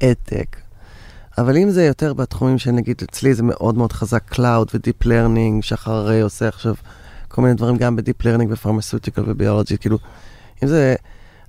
[0.04, 0.58] אדטק.
[1.38, 6.24] אבל אם זה יותר בתחומים שנגיד אצלי זה מאוד מאוד חזק Cloud ו-Deep Learning, שחר
[6.24, 6.76] עושה עכשיו
[7.28, 9.98] כל מיני דברים גם ב-Deep Learning ופרמסוטיקל וביולוגי, כאילו,
[10.63, 10.96] אם זה,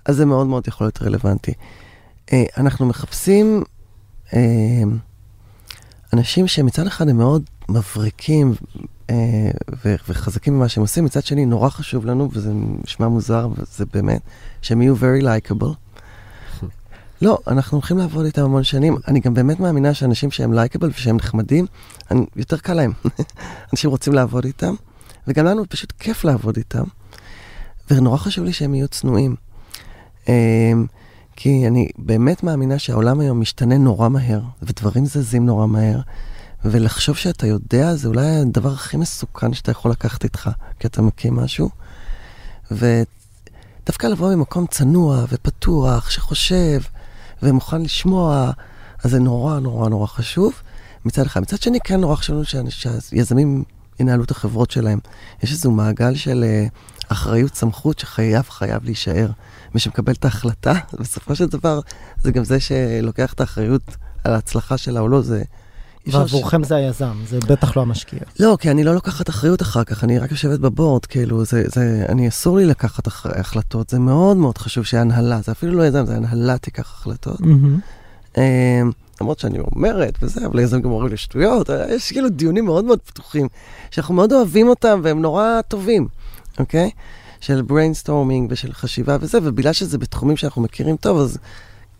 [0.05, 1.53] אז זה מאוד מאוד יכול להיות רלוונטי.
[2.33, 3.63] אה, אנחנו מחפשים
[4.35, 4.41] אה,
[6.13, 8.55] אנשים שמצד אחד הם מאוד מבריקים
[9.11, 9.51] אה,
[9.85, 12.53] ו- וחזקים במה שהם עושים, מצד שני נורא חשוב לנו, וזה
[12.85, 14.21] נשמע מוזר, וזה באמת,
[14.63, 15.75] שהם יהיו very likable.
[17.23, 18.97] לא, אנחנו הולכים לעבוד איתם המון שנים.
[19.09, 21.67] אני גם באמת מאמינה שאנשים שהם לייקבל ושהם נחמדים,
[22.11, 22.93] אני, יותר קל להם.
[23.73, 24.75] אנשים רוצים לעבוד איתם,
[25.27, 26.85] וגם לנו פשוט כיף לעבוד איתם.
[27.91, 29.37] ונורא חשוב לי שהם יהיו צנועים.
[30.29, 30.33] אמ,
[31.37, 36.01] כי אני באמת מאמינה שהעולם היום משתנה נורא מהר, ודברים זזים נורא מהר,
[36.65, 41.37] ולחשוב שאתה יודע זה אולי הדבר הכי מסוכן שאתה יכול לקחת איתך, כי אתה מקים
[41.37, 41.71] משהו.
[42.71, 46.81] ודווקא לבוא ממקום צנוע ופתוח, שחושב
[47.43, 48.51] ומוכן לשמוע,
[49.05, 50.53] אז זה נורא נורא נורא חשוב
[51.05, 51.41] מצד אחד.
[51.41, 53.65] מצד שני, כן נורא חשוב לנו שהיזמים
[54.01, 54.99] ינהלו את החברות שלהם.
[55.43, 59.31] יש איזשהו מעגל של uh, אחריות, סמכות, שחייב חייב להישאר.
[59.75, 61.81] מי שמקבל את ההחלטה, בסופו של דבר,
[62.23, 65.43] זה גם זה שלוקח את האחריות על ההצלחה שלה או לא, זה...
[66.11, 68.19] ש- ועבורכם זה היזם, זה בטח לא המשקיע.
[68.41, 72.07] לא, כי אני לא לוקחת אחריות אחר כך, אני רק יושבת בבורד, כאילו, זה, זה,
[72.09, 76.07] אני אסור לי לקחת אח, החלטות, זה מאוד מאוד חשוב שהנהלה, זה אפילו לא יזם,
[76.07, 77.41] זה הנהלה תיקח החלטות.
[78.39, 78.43] אמ,
[79.21, 82.99] למרות שאני אומרת וזה, אבל יזם גם אומרים לי שטויות, יש כאילו דיונים מאוד מאוד
[83.01, 83.49] פתוחים,
[83.91, 86.09] שאנחנו מאוד אוהבים אותם והם נורא טובים,
[86.59, 86.91] אוקיי?
[87.41, 91.39] של brainstorming ושל חשיבה וזה, ובגלל שזה בתחומים שאנחנו מכירים טוב, אז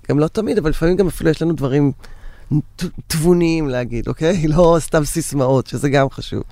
[0.09, 1.93] גם לא תמיד, אבל לפעמים גם אפילו יש לנו דברים
[3.07, 4.47] תבוניים להגיד, אוקיי?
[4.49, 6.43] לא סתם סיסמאות, שזה גם חשוב.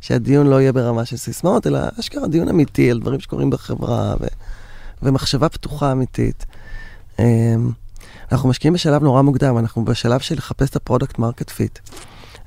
[0.00, 4.26] שהדיון לא יהיה ברמה של סיסמאות, אלא אשכרה דיון אמיתי על דברים שקורים בחברה ו-
[5.02, 6.46] ומחשבה פתוחה אמיתית.
[7.18, 7.24] אמ,
[8.32, 11.78] אנחנו משקיעים בשלב נורא מוקדם, אנחנו בשלב של לחפש את ה product market fit.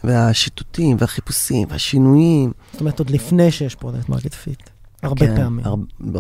[0.04, 2.52] והשיטוטים והחיפושים והשינויים.
[2.72, 4.70] זאת אומרת, עוד לפני שיש product market fit.
[5.04, 5.66] הרבה כן, פעמים.
[5.66, 5.76] הר-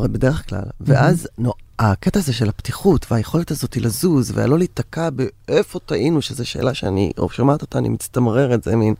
[0.08, 0.64] בדרך כלל.
[0.82, 6.74] ואז נו, הקטע הזה של הפתיחות והיכולת הזאת לזוז ולא להיתקע באיפה טעינו, שזו שאלה
[6.74, 8.94] שאני, או שומעת אותה, אני מצטמררת, זה מין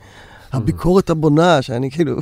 [0.54, 2.18] הביקורת הבונה, שאני כאילו,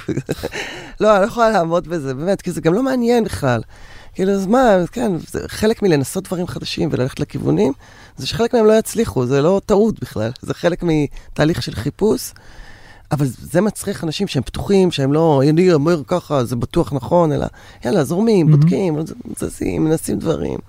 [1.01, 3.61] לא, אני לא יכולה לעמוד בזה, באמת, כי זה גם לא מעניין בכלל.
[4.13, 7.73] כאילו, אז מה, כן, זה חלק מלנסות דברים חדשים וללכת לכיוונים,
[8.17, 12.31] זה שחלק מהם לא יצליחו, זה לא טעות בכלל, זה חלק מתהליך של חיפוש.
[13.11, 17.45] אבל זה מצריך אנשים שהם פתוחים, שהם לא, אני אומר ככה, זה בטוח נכון, אלא
[17.85, 18.59] יאללה, זורמים, מהמם.
[18.59, 18.95] בודקים,
[19.37, 20.59] זזים, מנסים דברים.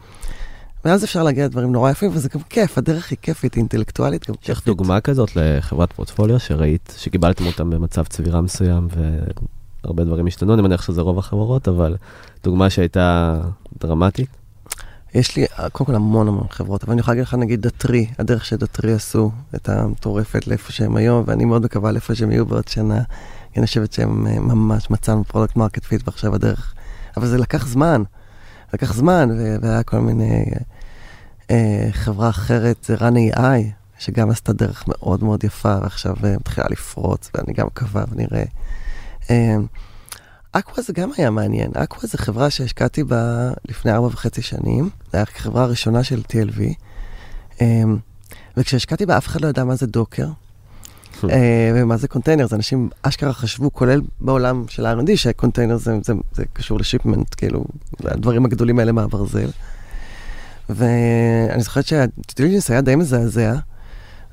[0.85, 4.51] ואז אפשר להגיע לדברים נורא יפים, וזה גם כיף, הדרך היא כיפית, אינטלקטואלית, גם יש
[4.51, 4.67] לך כיפית.
[4.67, 8.89] דוגמה כזאת לחברת פורטפוליו שראית, שקיבלתם אותם במצב צבירה מסוים
[9.85, 11.97] והרבה דברים השתנו, אני מניח שזה רוב החברות, אבל
[12.45, 13.37] דוגמה שהייתה
[13.81, 14.29] דרמטית.
[15.17, 18.07] יש לי אה, קודם כל המון המון חברות, אבל אני יכולה להגיד לך נגיד Datree,
[18.19, 22.47] הדרך ש Datree עשו את המטורפת לאיפה שהם היום, ואני מאוד מקווה לאיפה שהם יהיו
[22.47, 23.03] בעוד שנה.
[23.57, 26.75] אני חושבת שהם אה, ממש מצאנו product market fit ועכשיו הדרך.
[27.17, 28.03] אבל זה לקח זמן,
[28.75, 29.29] לקח זמן,
[29.63, 30.45] והיה כל מיני...
[31.51, 33.41] אה, חברה אחרת, זה Run:AI,
[33.99, 38.45] שגם עשתה דרך מאוד מאוד יפה, ועכשיו אה, מתחילה לפרוץ, ואני גם מקווה ונראה.
[39.31, 39.57] אה,
[40.59, 41.71] Aqua זה גם היה מעניין.
[41.75, 44.85] Aqua זה חברה שהשקעתי בה לפני ארבע וחצי שנים.
[44.85, 46.61] זו הייתה החברה הראשונה של TLV.
[47.61, 47.97] אמ,
[48.57, 50.27] וכשהשקעתי בה אף אחד לא ידע מה זה Docker.
[51.25, 56.13] אה, ומה זה קונטיינר, אז אנשים אשכרה חשבו, כולל בעולם של ה-R&D, שקונטיינר זה, זה,
[56.33, 57.65] זה קשור ל shipment, כאילו,
[58.05, 59.49] הדברים הגדולים האלה מהברזל.
[60.69, 63.55] ואני זוכרת שה diligence היה די מזעזע,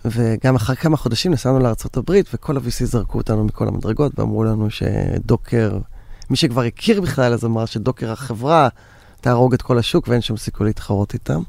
[0.06, 4.94] וגם אחר כמה חודשים נסענו לארה"ב, וכל ה-VC זרקו אותנו מכל המדרגות, ואמרו לנו ש
[4.94, 5.78] Docker,
[6.30, 8.68] מי שכבר הכיר בכלל, אז אמר ש Docker החברה
[9.22, 11.42] תהרוג את כל השוק ואין שום סיכוי להתחרות איתם.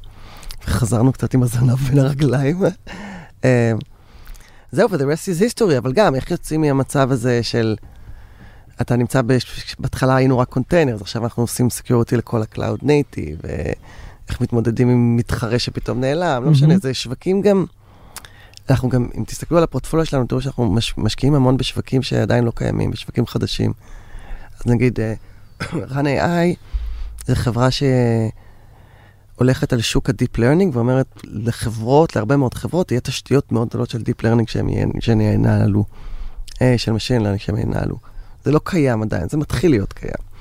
[0.69, 2.63] וחזרנו קצת עם הזנב בין הרגליים.
[3.45, 3.73] אה,
[4.73, 7.77] זהו, ו-the rest is history, אבל גם, איך יוצאים מהמצב הזה של...
[8.81, 9.77] אתה נמצא, בש...
[9.79, 15.59] בהתחלה היינו רק קונטיינר, עכשיו אנחנו עושים security לכל ה-Cloud Native, ואיך מתמודדים עם מתחרה
[15.59, 16.81] שפתאום נעלם, לא משנה, מהמ.
[16.81, 17.65] זה שווקים גם...
[18.71, 22.53] אנחנו גם, אם תסתכלו על הפורטפוליו שלנו, תראו שאנחנו מש, משקיעים המון בשווקים שעדיין לא
[22.55, 23.73] קיימים, בשווקים חדשים.
[24.61, 25.14] אז נגיד, אה,
[25.62, 26.57] run AI
[27.27, 27.69] זו חברה
[29.37, 33.99] שהולכת על שוק ה-Deep Learning ואומרת לחברות, להרבה מאוד חברות, יהיה תשתיות מאוד גדולות של
[33.99, 34.51] Deep Learning
[35.01, 35.85] שהם ינהלו,
[36.62, 37.97] אה, של Machine Learning שהם ינהלו.
[38.45, 40.35] זה לא קיים עדיין, זה מתחיל להיות קיים.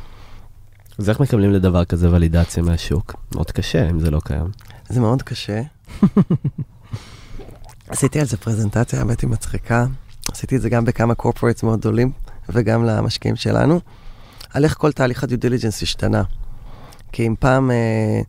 [0.99, 3.15] אז איך מקבלים לדבר כזה ולידציה מהשוק?
[3.35, 4.47] מאוד קשה אם זה לא קיים.
[4.89, 5.61] זה מאוד קשה.
[7.87, 9.85] עשיתי על זה פרזנטציה, האמת היא מצחיקה.
[10.31, 12.11] עשיתי את זה גם בכמה corporates מאוד גדולים,
[12.49, 13.79] וגם למשקיעים שלנו,
[14.53, 16.23] על איך כל תהליך ה due diligence השתנה.
[17.11, 18.21] כי אם פעם אה,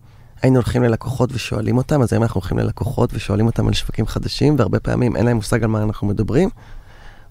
[0.42, 4.54] היינו הולכים ללקוחות ושואלים אותם, אז היום אנחנו הולכים ללקוחות ושואלים אותם על שווקים חדשים,
[4.58, 6.48] והרבה פעמים אין להם מושג על מה אנחנו מדברים,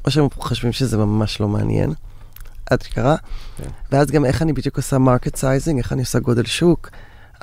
[0.05, 1.93] או שהם חושבים שזה ממש לא מעניין.
[2.69, 3.15] עד שקרה.
[3.57, 3.69] כן.
[3.91, 6.89] ואז גם איך אני בדיוק עושה market sizing, איך אני עושה גודל שוק.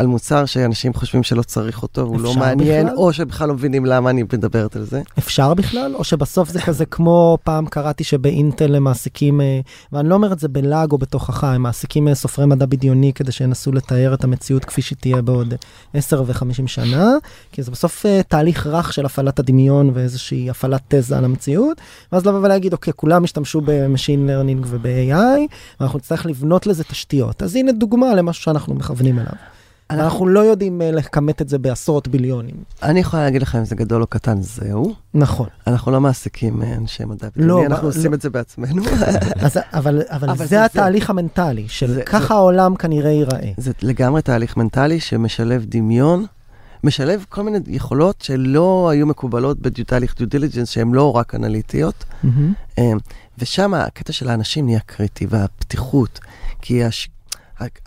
[0.01, 2.97] על מוצר שאנשים חושבים שלא צריך אותו, הוא לא מעניין, בכלל?
[2.97, 5.03] או שבכלל לא מבינים למה אני מדברת על זה.
[5.19, 5.95] אפשר בכלל?
[5.95, 9.61] או שבסוף זה כזה כמו פעם קראתי שבאינטל הם מעסיקים, אה,
[9.93, 13.33] ואני לא אומר את זה בלעג או בתוכחה, הם מעסיקים אה, סופרי מדע בדיוני כדי
[13.33, 15.55] שינסו לתאר את המציאות כפי שהיא תהיה בעוד
[15.95, 17.13] 10 ו-50 שנה,
[17.53, 21.81] כי זה בסוף אה, תהליך רך של הפעלת הדמיון ואיזושהי הפעלת תזה על המציאות,
[22.13, 27.43] ואז לבוא ולהגיד, אוקיי, כולם השתמשו ב-Machine Learning וב-AI, ואנחנו נצטרך לבנות לזה תשתיות.
[27.43, 29.60] אז הנה דוגמה למשהו שאנחנו מכוונים אליו.
[29.91, 32.55] אנחנו לא יודעים אה, לכמת את זה בעשרות ביליונים.
[32.83, 34.95] אני יכולה להגיד לך אם זה גדול או קטן, זהו.
[35.15, 35.49] נכון.
[35.67, 37.95] אנחנו לא מעסיקים אה, אנשי מדע לא, בדיוני, מה- אנחנו לא.
[37.95, 38.83] עושים את זה בעצמנו.
[39.45, 43.53] אז, אבל, אבל, אבל זה, זה- התהליך המנטלי, של זה- ככה זה- העולם כנראה ייראה.
[43.57, 46.27] זה לגמרי תהליך מנטלי שמשלב דמיון,
[46.85, 52.05] משלב כל מיני יכולות שלא היו מקובלות בתהליך due diligence, שהן לא רק אנליטיות.
[52.79, 52.93] אה,
[53.39, 56.19] ושם הקטע של האנשים נהיה קריטי, והפתיחות,
[56.63, 57.09] כי הש...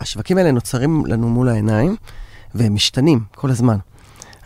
[0.00, 1.96] השווקים האלה נוצרים לנו מול העיניים,
[2.54, 3.76] והם משתנים כל הזמן.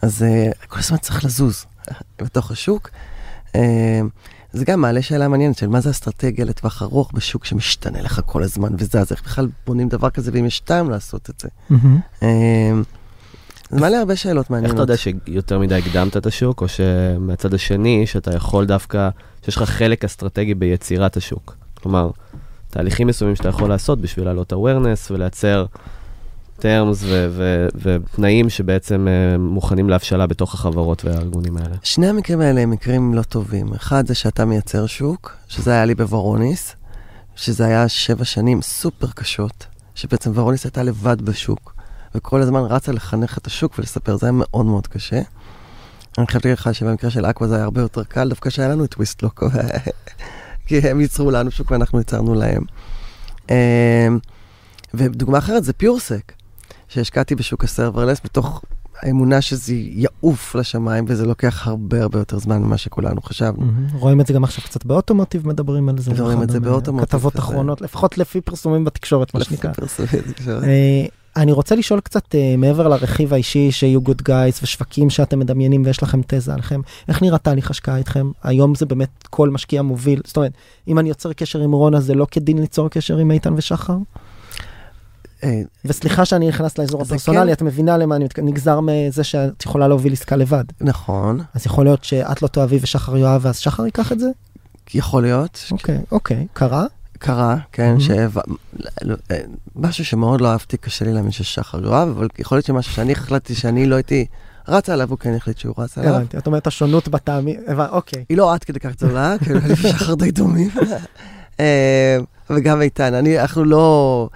[0.03, 1.67] אז uh, כל הזמן צריך לזוז
[2.19, 2.91] בתוך השוק.
[3.49, 3.59] Uh,
[4.53, 8.43] זה גם מעלה שאלה מעניינת של מה זה אסטרטגיה לטווח ארוך בשוק שמשתנה לך כל
[8.43, 11.49] הזמן וזז, איך בכלל בונים דבר כזה ואם יש טעם לעשות את זה.
[12.21, 12.25] Uh,
[13.71, 14.75] זה מעלה הרבה שאלות איך מעניינות.
[14.75, 19.09] אתה יודע שיותר מדי הקדמת את השוק, או שמהצד השני, שאתה יכול דווקא,
[19.45, 21.57] שיש לך חלק אסטרטגי ביצירת השוק?
[21.75, 22.11] כלומר,
[22.79, 25.67] תהליכים מסוימים שאתה יכול לעשות בשביל להעלות awareness ולייצר
[26.61, 27.05] terms
[27.75, 31.77] ותנאים שבעצם אה, מוכנים להבשלה בתוך החברות והארגונים האלה.
[31.83, 33.75] שני המקרים האלה הם מקרים לא טובים.
[33.75, 36.77] אחד זה שאתה מייצר שוק, שזה היה לי בוורוניס,
[37.37, 41.75] שזה היה שבע שנים סופר קשות, שבעצם וורוניס הייתה לבד בשוק,
[42.15, 45.21] וכל הזמן רצה לחנך את השוק ולספר, זה היה מאוד מאוד קשה.
[46.19, 48.85] אני חייב להגיד לך שבמקרה של Aqua זה היה הרבה יותר קל, דווקא שהיה לנו
[48.85, 49.43] את Twistlock,
[50.69, 52.63] כי הם ייצרו לנו שוק ואנחנו ייצרנו להם.
[53.51, 53.55] אמ,
[54.95, 56.33] ודוגמה אחרת זה PureSec,
[56.89, 58.63] שהשקעתי בשוק ה serverless מתוך
[59.03, 63.67] האמונה שזה יעוף לשמיים, וזה לוקח הרבה הרבה יותר זמן ממה שכולנו חשבנו.
[63.67, 63.87] מהמ.
[63.93, 66.23] רואים את זה גם עכשיו קצת ב automotive, מדברים על זה.
[66.23, 69.73] רואים את זה גם, ב automotive, כתבות אחרונות, לפחות לפי פרסומים בתקשורת, מה שנקרא.
[71.39, 76.03] אני רוצה לשאול קצת אה, מעבר לרכיב האישי שיהיו גוד גייס ושווקים שאתם מדמיינים ויש
[76.03, 78.31] לכם תזה עליכם, איך נראה תהליך השקעה איתכם?
[78.43, 80.53] היום זה באמת כל משקיע מוביל, זאת אומרת,
[80.89, 83.97] אם אני יוצר קשר עם רונה זה לא כדין ליצור קשר עם איתן ושחר?
[85.45, 87.53] אה, וסליחה שאני נכנס לאזור זה הפרסונלי, כן.
[87.53, 90.65] את מבינה למה אני מתכוון, נגזר מזה שאת יכולה להוביל עסקה לבד.
[90.81, 94.29] נכון, אז יכול להיות שאת לא תאהבי ושחר יאהב ואז שחר ייקח את זה?
[94.95, 96.85] יכול להיות, אוקיי, אוקיי, קרה?
[97.19, 98.01] קרה, כן, Mhm.
[98.01, 98.11] ש...
[99.03, 99.39] לא, אה,
[99.77, 103.55] משהו שמאוד לא אהבתי, קשה לי להאמין ששחר יואב, אבל יכול להיות שמשהו שאני החלטתי
[103.55, 104.27] שאני לא הייתי
[104.69, 106.15] רץ עליו, הוא כן החליט שהוא רץ עליו.
[106.15, 108.25] הבנתי, את אומרת השונות בטעמים, הבנ- אוקיי.
[108.29, 110.71] היא לא עד כדי כך גדולה, כאילו, אני ושחר די דומים.
[111.61, 112.19] אה,
[112.51, 114.29] וגם איתן, אני, אנחנו לא...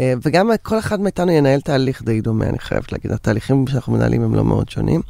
[0.00, 3.12] אה, וגם כל אחד מאיתנו ינהל תהליך די דומה, אני חייבת להגיד.
[3.12, 5.00] התהליכים שאנחנו מנהלים הם לא מאוד שונים.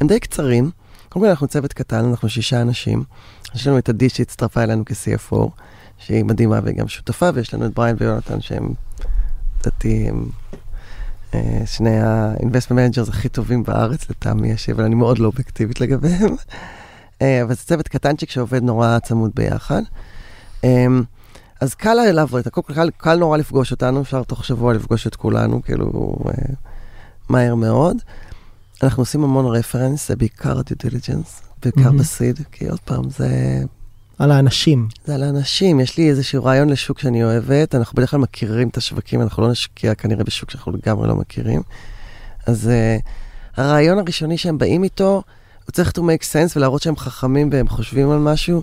[0.00, 0.70] הם די קצרים.
[1.08, 3.04] קודם כל אנחנו צוות קטן, אנחנו שישה אנשים.
[3.54, 5.48] יש לנו את עדי שהצטרפה אלינו כ-CFO,
[6.00, 8.68] שהיא מדהימה והיא גם שותפה, ויש לנו את בריין ויונתן שהם,
[9.60, 10.28] לדעתי, הם
[11.34, 16.34] אה, שני ה-investment managers הכי טובים בארץ, לטעמי אבל אני מאוד לא אובייקטיבית לגביהם.
[17.22, 19.82] אה, אבל זה צוות קטנצ'יק שעובד נורא צמוד ביחד.
[20.64, 20.86] אה,
[21.60, 25.62] אז קל לעבוד, קל, קל, קל נורא לפגוש אותנו, אפשר תוך שבוע לפגוש את כולנו,
[25.62, 26.16] כאילו,
[27.28, 27.96] מהר מאוד.
[28.82, 31.98] אנחנו עושים המון reference, זה בעיקר ה-due diligence, בעיקר מהמ.
[31.98, 33.28] ב seed, כי עוד פעם, זה,
[34.20, 34.88] על האנשים.
[35.04, 35.80] זה על האנשים.
[35.80, 39.50] יש לי איזשהו רעיון לשוק שאני אוהבת, אנחנו בדרך כלל מכירים את השווקים, אנחנו לא
[39.50, 41.62] נשקיע כנראה בשוק שאנחנו לגמרי לא מכירים.
[42.46, 43.02] אז אה,
[43.56, 45.22] הרעיון הראשוני שהם באים איתו,
[45.64, 48.62] הוא צריך to make sense ולהראות שהם חכמים והם חושבים על משהו.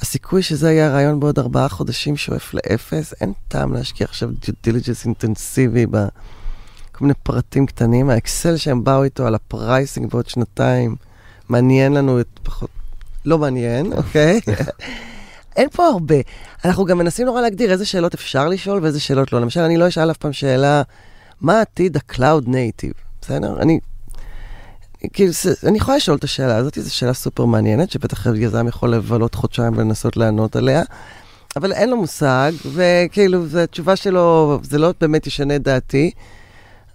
[0.00, 5.04] הסיכוי שזה יהיה הרעיון בעוד ארבעה חודשים שואף לאפס, אין טעם להשקיע עכשיו due diligence
[5.04, 8.10] אינטנסיבי בכל מיני פרטים קטנים.
[8.10, 10.96] האקסל שהם באו איתו על ה pricing בעוד שנתיים,
[11.48, 12.70] מעניין לנו את פחות...
[13.24, 14.40] לא מעניין, אוקיי?
[15.56, 16.14] אין פה הרבה.
[16.64, 19.40] אנחנו גם מנסים נורא להגדיר איזה שאלות אפשר לשאול ואיזה שאלות לא.
[19.40, 20.82] למשל, אני לא אשאל אף פעם שאלה,
[21.40, 23.60] מה עתיד ה-Cloud Native, בסדר?
[23.60, 23.78] אני...
[25.12, 25.32] כאילו,
[25.66, 29.72] אני יכולה לשאול את השאלה הזאת, זו שאלה סופר מעניינת, שבטח יזם יכול לבלות חודשיים
[29.76, 30.82] ולנסות לענות עליה,
[31.56, 36.10] אבל אין לו מושג, וכאילו, התשובה שלו, זה לא באמת ישנה את דעתי.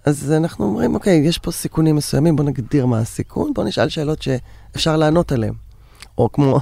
[0.04, 4.22] אז אנחנו אומרים, אוקיי, יש פה סיכונים מסוימים, בוא נגדיר מה הסיכון, בוא נשאל שאלות
[4.22, 5.54] שאפשר לענות עליהן.
[6.18, 6.60] או כמו...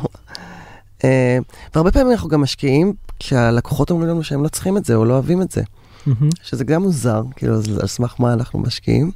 [1.05, 1.39] אה,
[1.75, 5.13] והרבה פעמים אנחנו גם משקיעים כשהלקוחות אומרים לנו שהם לא צריכים את זה או לא
[5.15, 5.63] אוהבים את זה.
[6.43, 9.11] שזה גם מוזר, כאילו, אז על סמך מה אנחנו משקיעים.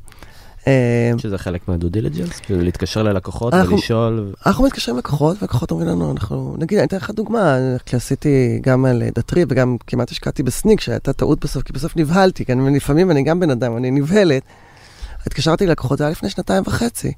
[0.67, 2.41] אה, שזה חלק מה due diligence?
[2.41, 4.33] כאילו להתקשר ללקוחות אנחנו- ולשאול.
[4.47, 8.85] אנחנו מתקשרים ללקוחות, והלקוחות אומרים לנו, אנחנו, נגיד, אני אתן לך דוגמה, כי עשיתי גם
[8.85, 12.77] על Datree וגם כמעט השקעתי ב Snyk, שהייתה טעות בסוף, כי בסוף נבהלתי, כי אני,
[12.77, 14.43] לפעמים אני גם בן אדם, אני נבהלת.
[15.27, 17.13] התקשרתי ללקוחות, זה היה לפני שנתיים וחצי.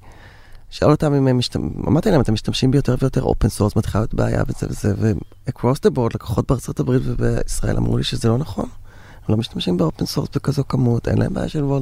[0.72, 4.14] שאלתי אותם אם הם משתמשים, אמרתי להם, אתם משתמשים ביותר ויותר open source, מתחילה להיות
[4.14, 8.64] בעיה וזה וזה, ו-across the board, לקוחות בארצות הברית ובישראל אמרו לי שזה לא נכון.
[9.14, 11.64] הם לא משתמשים ב open source בכזו כמות, אין להם בעיה של.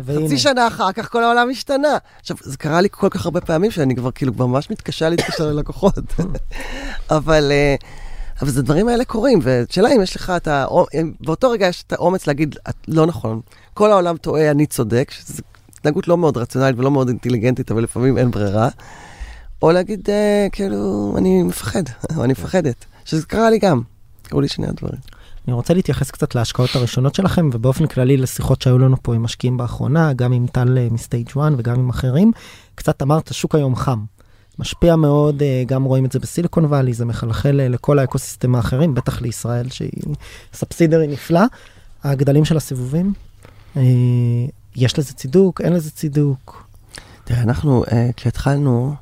[0.00, 1.98] והנה, חצי שנה אחר כך כל העולם השתנה.
[2.20, 5.46] עכשיו, זה קרה לי כל כך הרבה פעמים שאני כבר כאילו כבר ממש מתקשה להתקשר
[5.46, 5.94] ללקוחות.
[7.16, 7.74] אבל, אה,
[8.42, 10.66] אבל זה דברים האלה קורים, והשאלה אם יש לך את ה...
[11.20, 13.40] באותו רגע יש את האומץ להגיד, "את לא נכון,
[13.74, 15.42] כל העולם טועה, אני צודק, שזו
[15.80, 18.68] התנהגות לא מאוד רציונלית ולא מאוד אינטליגנטית, אבל לפעמים אין ברירה.
[19.62, 21.82] או להגיד, אה, כאילו, אני מפחד,
[22.16, 22.84] או אני מפחדת.
[23.04, 23.82] שזה קרה לי גם.
[24.22, 25.00] קראו לי שני הדברים.
[25.48, 29.56] אני רוצה להתייחס קצת להשקעות הראשונות שלכם, ובאופן כללי לשיחות שהיו לנו פה עם משקיעים
[29.56, 32.32] באחרונה, גם עם טל אה, מסטייג' 1 וגם עם אחרים.
[32.74, 34.04] קצת אמרת, השוק היום חם.
[34.58, 38.94] משפיע מאוד, אה, גם רואים את זה בסיליקון וואלי, זה מחלחל אה, לכל האקוסיסטם האחרים,
[38.94, 40.14] בטח לישראל שהיא
[40.54, 41.42] סאבסידרי נפלא.
[42.04, 43.12] הגדלים של הסיבובים,
[44.76, 46.66] יש לזה צידוק, אין לזה צידוק.
[47.24, 48.94] תראה, אנחנו, uh, כשהתחלנו,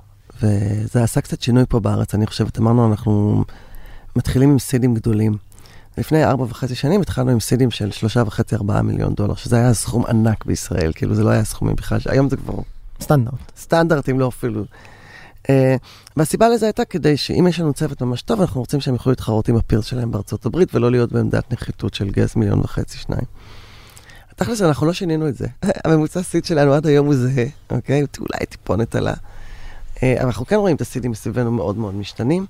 [0.43, 3.45] וזה עשה קצת שינוי פה בארץ, אני חושבת, אמרנו, אנחנו
[4.17, 5.37] מתחילים עם סידים גדולים.
[5.99, 9.75] לפני ארבע וחצי שנים התחלנו עם סידים של שלושה וחצי, ארבעה מיליון דולר, שזה היה
[9.75, 12.55] סכום ענק בישראל, כאילו זה לא היה סכומים בכלל, היום זה כבר
[13.01, 13.53] סטנדרט.
[13.57, 14.65] סטנדרט, אם לא אפילו.
[15.43, 15.51] Uh,
[16.17, 19.49] והסיבה לזה הייתה כדי שאם יש לנו צוות ממש טוב, אנחנו רוצים שהם יוכלו להתחרות
[19.49, 23.25] עם הפירס שלהם בארצות הברית, ולא להיות בעמדת נחיתות של גייס מיליון וחצי, שניים.
[24.39, 25.47] תכלס, אנחנו לא שינינו את זה.
[25.85, 28.05] הממוצע seed שלנו עד היום הוא זהה, אוקיי?
[28.19, 29.15] אולי טיפונת עלה.
[30.03, 32.47] אה, אבל אנחנו כן רואים את הסידים מסביבנו מאוד מאוד משתנים.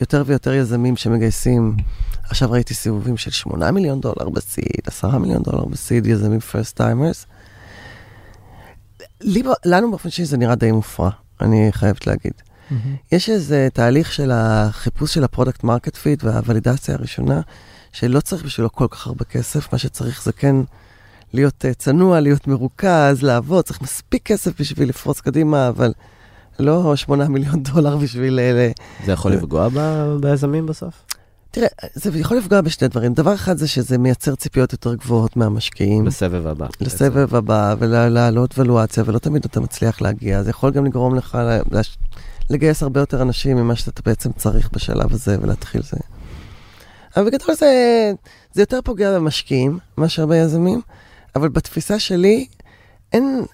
[0.00, 1.76] יותר ויותר יזמים שמגייסים,
[2.22, 6.40] עכשיו ראיתי סיבובים של 8 מיליון דולר ב seed, 10 מיליון דולר ב seed, יזמים
[6.40, 7.26] first timers.
[9.64, 11.10] לנו באופן שלי זה נראה די מופרע,
[11.40, 12.32] אני חייבת להגיד.
[12.70, 12.96] מהמ.
[13.12, 17.40] יש איזה תהליך של החיפוש של ה product market fit והוולידציה הראשונה,
[17.92, 20.56] שלא צריך בשבילו כל כך הרבה כסף, מה שצריך זה כן
[21.32, 25.92] להיות אה, צנוע, להיות מרוכז, לעבוד, צריך מספיק כסף בשביל לפרוץ קדימה, אבל
[26.58, 28.38] לא 8 מיליון דולר בשביל...
[28.40, 28.70] אה,
[29.06, 30.94] זה יכול לפגוע ב- ביזמים בסוף?
[31.50, 33.14] תראה, זה יכול לפגוע בשני דברים.
[33.14, 36.04] דבר אחד זה שזה מייצר ציפיות יותר גבוהות מהמשקיעים.
[36.04, 36.66] בסבב הבא.
[36.80, 40.42] לסבב הבא ולהעלות ולואציה, ולא תמיד אתה מצליח להגיע.
[40.42, 41.38] זה יכול גם לגרום לך
[41.70, 41.98] לש-
[42.50, 45.96] לגייס הרבה יותר אנשים ממה שאתה בעצם צריך בשלב הזה ולהתחיל זה.
[47.16, 47.66] אבל בגדול זה,
[48.52, 50.80] זה יותר פוגע במשקיעים מאשר ביזמים,
[51.38, 52.46] אבל בתפיסה שלי,
[53.12, 53.44] אין,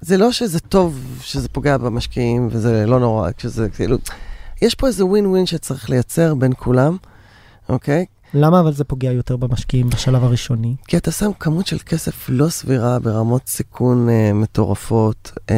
[0.00, 3.96] זה לא שזה טוב שזה פוגע במשקיעים וזה לא נורא, כשזה כאילו,
[4.62, 6.96] יש פה איזה ווין ווין שצריך לייצר בין כולם,
[7.68, 8.06] אוקיי?
[8.34, 10.74] למה אבל זה פוגע יותר במשקיעים בשלב הראשוני?
[10.88, 15.32] כי אתה שם כמות של כסף לא סבירה ברמות סיכון אה, מטורפות.
[15.50, 15.56] אה,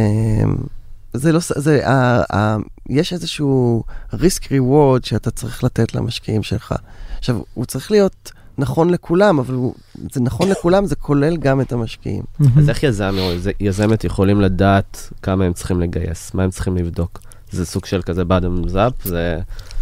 [1.12, 2.56] זה לא, זה, אה, אה,
[2.88, 6.74] יש איזשהו risk reward שאתה צריך לתת למשקיעים שלך.
[7.18, 9.74] עכשיו, הוא צריך להיות נכון לכולם, אבל הוא,
[10.12, 12.22] זה נכון לכולם, זה כולל גם את המשקיעים.
[12.58, 16.34] אז איך יזם או יז- יזמת יכולים לדעת כמה הם צריכים לגייס?
[16.34, 17.20] מה הם צריכים לבדוק?
[17.50, 19.38] זה סוג של כזה bottom up, זה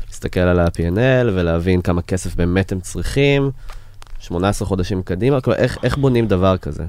[0.08, 3.50] להסתכל על ה-P&L ולהבין כמה כסף באמת הם צריכים,
[4.20, 6.84] 18 חודשים קדימה, כלומר, איך, איך בונים דבר כזה?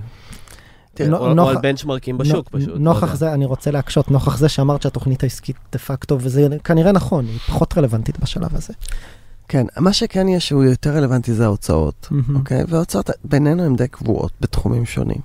[0.93, 2.69] תראה, או, על בנצ'מרקים בשוק פשוט.
[2.69, 3.13] לא נוכח.
[3.15, 7.39] זה, אני רוצה להקשות, נוכח זה שאמרת שהתוכנית העסקית דה פקטו, וזה כנראה נכון, היא
[7.39, 8.73] פחות רלוונטית בשלב הזה.
[9.47, 12.07] כן, מה שכן יש שהוא יותר רלוונטי זה ההוצאות.
[12.11, 12.35] מהמם.
[12.35, 12.63] אוקיי?
[12.67, 15.21] וההוצאות בינינו הן די קבועות בתחומים שונים.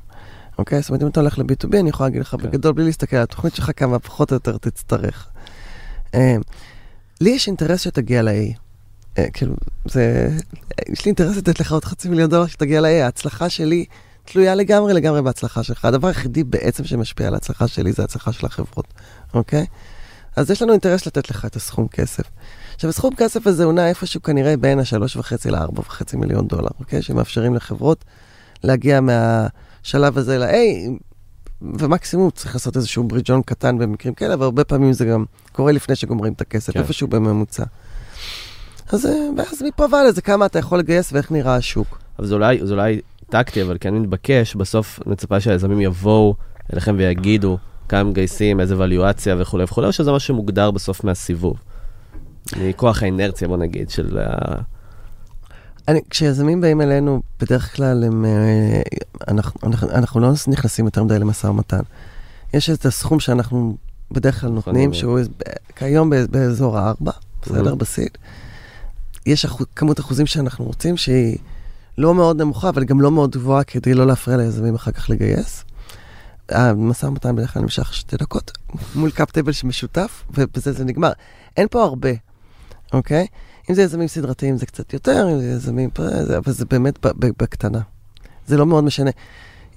[0.59, 0.81] אוקיי?
[0.81, 2.37] זאת אומרת, אם אתה הולך ל-B2B, אני יכול להגיד לך כן.
[2.37, 5.29] בגדול, בלי להסתכל על התוכנית שלך, כמה פחות או יותר תצטרך.
[6.15, 6.37] אה,
[7.21, 8.55] לי יש אינטרס שתגיע ל-A.
[9.19, 9.55] אה, כאילו,
[9.85, 10.29] זה...
[10.89, 13.05] יש לי אינטרס לתת לך עוד חצי מיליון דולר שתגיע ל-A.
[13.05, 13.85] ההצלחה שלי
[14.25, 15.85] תלויה לגמרי לגמרי בהצלחה שלך.
[15.85, 18.87] הדבר היחידי בעצם שמשפיע על ההצלחה שלי זה ההצלחה של החברות,
[19.35, 19.67] אוקיי?
[20.37, 22.25] אז יש לנו אינטרס לתת לך את הסכום כסף.
[22.79, 27.03] עכשיו, הסכום כסף הזה הוא נע איפשהו כנראה בין ה-3.5 ל-4.5 מיליון דולר, אוקיי?
[27.03, 28.05] שמאפשרים לחברות
[28.65, 30.57] להגיע מהשלב הזה ל-A,
[31.63, 36.33] ומקסימום צריך לעשות איזשהו ברידג'ון קטן במקרים כאלה, והרבה פעמים זה גם קורה לפני שגומרים
[36.33, 36.81] את הכסף, כן.
[36.81, 37.65] איפשהו בממוצע.
[38.89, 41.99] אז, אה, ואז מפה והלאה זה כמה אתה יכול לגייס ואיך נראה השוק.
[42.19, 43.01] אבל זה אולי, זה אולי
[43.31, 46.35] טקטי, אבל כן מתבקש, בסוף מצפה שהיזמים יבואו
[46.73, 47.59] אליכם ויגידו
[47.89, 51.57] כמה מגייסים, איזה ואליואציה וכולי וכולי, או שזה משהו שמוגדר בסוף מהסיבוב.
[52.57, 54.55] מכוח האינרציה, בוא נגיד, של ה...
[55.89, 58.83] אני, כשיזמים באים אלינו, בדרך כלל הם, אה,
[59.29, 61.81] אנחנו, אנחנו, אנחנו לא נכנסים יותר מדי למשא ומתן.
[62.55, 63.77] יש את הסכום שאנחנו
[64.11, 67.75] בדרך כלל נותנים, מוכנים, שהוא ב- כיום באזור הארבע, בסדר?
[67.75, 68.11] בסיד.
[69.27, 71.39] יש אחו, כמות אחוזים שאנחנו רוצים שהיא
[71.99, 75.65] לא מאוד נמוכה, אבל גם לא מאוד גבוהה, כדי לא להפריע ליזמים אחר כך לגייס.
[76.49, 78.53] המשא ומתן בדרך כלל נמשך שתי דקות
[78.95, 81.13] מול cap table שמשותף, ובזה זה נגמר.
[81.57, 82.11] אין פה הרבה,
[82.93, 83.27] אוקיי?
[83.71, 85.91] אם זה יזמים סדרתיים זה קצת יותר, אם זה יזמים,
[86.37, 87.81] אבל זה באמת בקטנה.
[88.47, 89.11] זה לא מאוד משנה.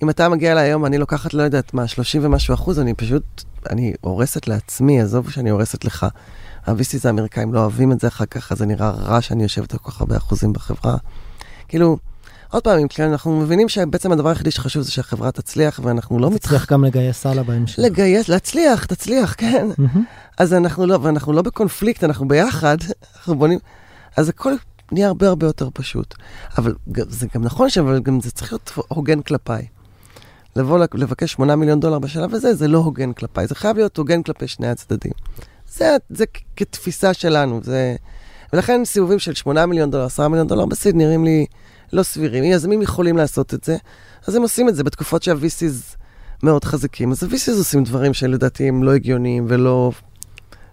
[0.04, 3.44] אם אתה מגיע אליי היום, אני לוקחת, לא יודעת מה, 30 ומשהו אחוז, אני פשוט,
[3.70, 6.06] אני הורסת לעצמי, עזוב שאני הורסת לך.
[6.66, 9.80] ה-VCs האמריקאים לא אוהבים את זה אחר כך, אז זה נראה רע שאני יושבת על
[9.80, 10.98] כל כך הרבה אחוזים בחברה.
[11.68, 11.98] כאילו,
[12.52, 16.62] עוד פעם, אם אנחנו מבינים שבעצם הדבר היחידי שחשוב זה שהחברה תצליח, ואנחנו לא תצליח
[16.62, 17.80] מתחילים גם לגייס הלאה בהמשך.
[17.80, 19.68] לגייס, להצליח, תצליח, כן.
[20.38, 22.78] אז אנחנו לא, ואנחנו לא בקונפליקט, אנחנו ביחד,
[23.16, 23.60] אנחנו בונים,
[24.18, 24.54] אז הכל
[24.92, 26.16] נהיה הרבה הרבה יותר פשוט.
[26.58, 29.66] אבל זה גם נכון אבל גם זה צריך להיות הוגן כלפיי.
[30.56, 34.24] לבוא לבקש 8 מיליון דולר בשלב הזה, זה לא הוגן כלפיי, זה חייב להיות הוגן
[34.24, 35.12] כלפי שני הצדדים.
[35.74, 36.26] זה, זה
[36.56, 37.96] כתפיסה שלנו, זה...
[38.54, 41.46] ולכן סיבובים של 8 מיליון דולר, 10 מיליון דולר בסיד נראים לי
[41.94, 42.44] לא סבירים.
[42.44, 43.78] יזמים יכולים לעשות את זה,
[44.28, 45.98] אז הם עושים את זה בתקופות שה-VCs
[46.44, 47.12] מאוד חזקים.
[47.12, 49.92] אז ה-VCs עושים דברים שלדעתי הם לא הגיוניים ולא,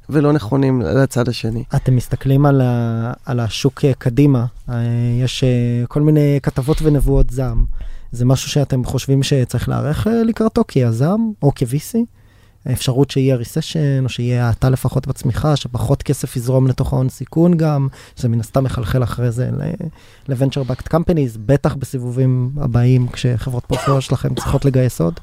[0.08, 1.64] ולא נכונים לצד השני.
[1.76, 4.74] אתם מסתכלים על, ה, על השוק אה, קדימה, אה,
[5.22, 7.64] יש אה, כל מיני כתבות ונבואות זעם.
[8.12, 11.98] זה משהו שאתם חושבים שצריך להיערך לקראתו כיזם או כ-VC?
[12.68, 17.88] האפשרות שיהיה ריסשן או שיהיה האטה לפחות בצמיחה, שפחות כסף יזרום לתוך ההון סיכון גם,
[18.16, 19.50] שזה מן הסתם מחלחל אחרי זה
[20.28, 25.20] ל-venture backed companies, בטח בסיבובים הבאים כשחברות פורטפוליו שלכם צריכות לגייס עוד.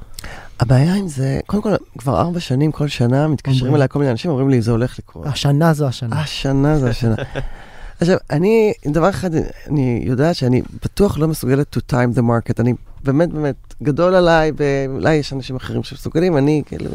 [0.60, 3.76] הבעיה עם זה, קודם כל, כבר ארבע שנים, כל שנה, מתקשרים.
[3.76, 5.26] אליי כל מיני אנשים, אומרים לי, זה הולך לקרות.
[5.26, 6.22] השנה זו השנה.
[6.22, 7.16] השנה זה השנה.
[8.00, 9.30] עכשיו, אני, דבר אחד,
[9.70, 12.60] אני יודעת שאני בטוח לא מסוגלת to time the market.
[12.60, 12.74] אני
[13.04, 16.89] באמת באמת גדול עליי, ואולי יש אנשים אחרים שמסוגלים, אני כאילו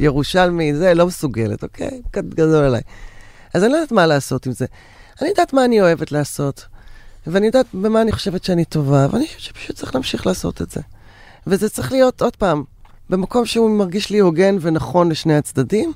[0.00, 2.00] ירושלמי, זה, לא מסוגלת, אוקיי?
[2.16, 2.80] גד- גדול עליי.
[3.54, 4.66] אז אני לא יודעת מה לעשות עם זה.
[5.20, 6.66] אני יודעת מה אני אוהבת לעשות,
[7.26, 10.80] ואני יודעת במה אני חושבת שאני טובה, ואני חושבת שפשוט צריך להמשיך לעשות את זה.
[11.46, 12.64] וזה צריך להיות, עוד פעם,
[13.10, 15.92] במקום שהוא מרגיש לי הוגן ונכון לשני הצדדים,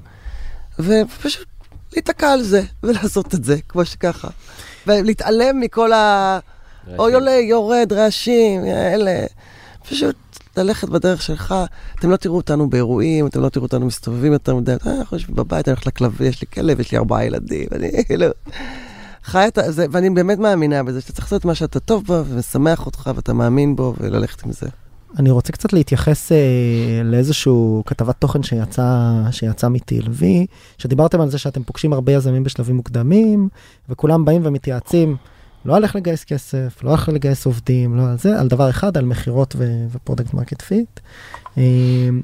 [0.78, 1.46] ופשוט
[1.92, 4.28] להיתקע על זה, ולעשות את זה, כמו שככה.
[4.86, 6.38] ולהתעלם מכל ה...
[6.98, 9.24] אוי עולה, יורד, רעשים, אלה.
[9.88, 10.16] פשוט
[10.58, 11.54] ללכת בדרך שלך.
[11.98, 14.72] אתם לא תראו אותנו באירועים, אתם לא תראו אותנו מסתובבים יותר מדי.
[14.86, 18.04] אה, אנחנו יושבים בבית, אני הולך לכלב, יש לי כלב, יש לי ארבעה ילדים, אני
[18.06, 18.26] כאילו...
[19.24, 22.86] חי את זה, ואני באמת מאמינה בזה, שאתה צריך לעשות מה שאתה טוב בו, ומשמח
[22.86, 24.66] אותך, ואתה מאמין בו, וללכת עם זה.
[25.18, 26.36] אני רוצה קצת להתייחס אה,
[27.04, 30.22] לאיזשהו כתבת תוכן שיצא, שיצא מ-TLV,
[30.78, 33.48] שדיברתם על זה שאתם פוגשים הרבה יזמים בשלבים מוקדמים,
[33.88, 35.16] וכולם באים ומתייעצים,
[35.66, 38.70] לא על איך לגייס כסף, לא על איך לגייס עובדים, לא על זה, על דבר
[38.70, 39.56] אחד, על מכירות
[39.92, 41.00] ו product market fit.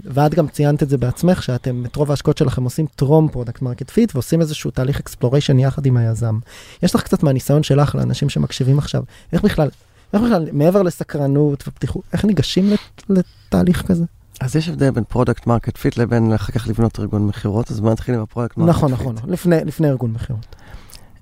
[0.04, 3.90] ואת גם ציינת את זה בעצמך, שאתם את רוב ההשקעות שלכם עושים טרום product market
[3.90, 6.38] fit, ועושים איזשהו תהליך exploration יחד עם היזם.
[6.82, 9.68] יש לך קצת מהניסיון שלך לאנשים שמקשיבים עכשיו, איך בכלל,
[10.12, 13.02] איך בכלל, מעבר לסקרנות ופתיחות, איך ניגשים לת-
[13.48, 14.04] לתהליך כזה?
[14.40, 17.92] אז יש הבדל בין product market fit לבין אחר כך לבנות ארגון מכירות, אז בוא
[17.92, 19.00] נתחיל עם ה product market נכון, fit.
[19.00, 20.56] נכון, לפני, לפני ארגון מכירות.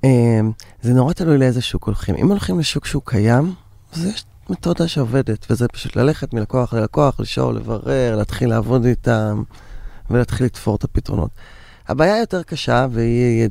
[0.04, 2.14] אמ, זה נורא תלוי לאיזה שוק הולכים.
[2.14, 3.54] אם הולכים לשוק שהוא קיים,
[3.92, 9.42] אז יש מתודה שעובדת, וזה פשוט ללכת מלקוח ללקוח, לשאול, לברר, להתחיל לעבוד איתם,
[10.10, 11.30] ולהתחיל לתפור את הפתרונות.
[11.88, 13.48] הבעיה היותר קשה, והיא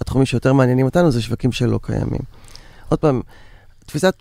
[0.00, 2.20] התחומים שיותר מעניינים אותנו, זה שווקים שלא קיימים.
[2.88, 3.20] עוד פעם,
[3.86, 4.14] תפיסת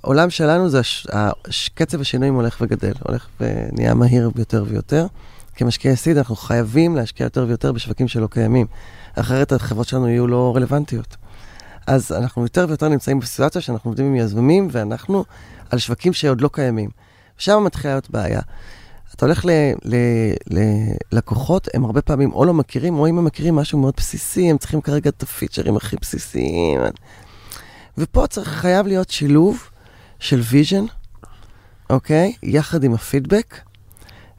[0.00, 0.80] עולם שלנו זה.
[0.80, 1.68] הש...
[1.74, 5.06] קצב השינויים הולך וגדל, הולך ונהיה מהיר יותר ויותר.
[5.60, 8.66] כמשקיעי סיד אנחנו חייבים להשקיע יותר ויותר בשווקים שלא קיימים.
[9.14, 11.16] אחרת החברות שלנו יהיו לא רלוונטיות.
[11.86, 15.24] אז אנחנו יותר ויותר נמצאים בסיטואציה שאנחנו עובדים עם יזמים, ואנחנו
[15.70, 16.90] על שווקים שעוד לא קיימים.
[17.38, 18.40] שם מתחילה להיות בעיה.
[19.14, 19.44] אתה הולך
[21.12, 24.58] ללקוחות, הם הרבה פעמים או לא מכירים, או אם הם מכירים משהו מאוד בסיסי, הם
[24.58, 26.80] צריכים כרגע את הפיצ'רים הכי בסיסיים.
[27.98, 29.70] ופה צריך, חייב להיות שילוב
[30.18, 30.84] של vision,
[31.90, 32.32] אוקיי?
[32.42, 33.60] יחד עם הפידבק,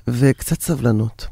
[0.07, 1.27] וקצת סבלנות.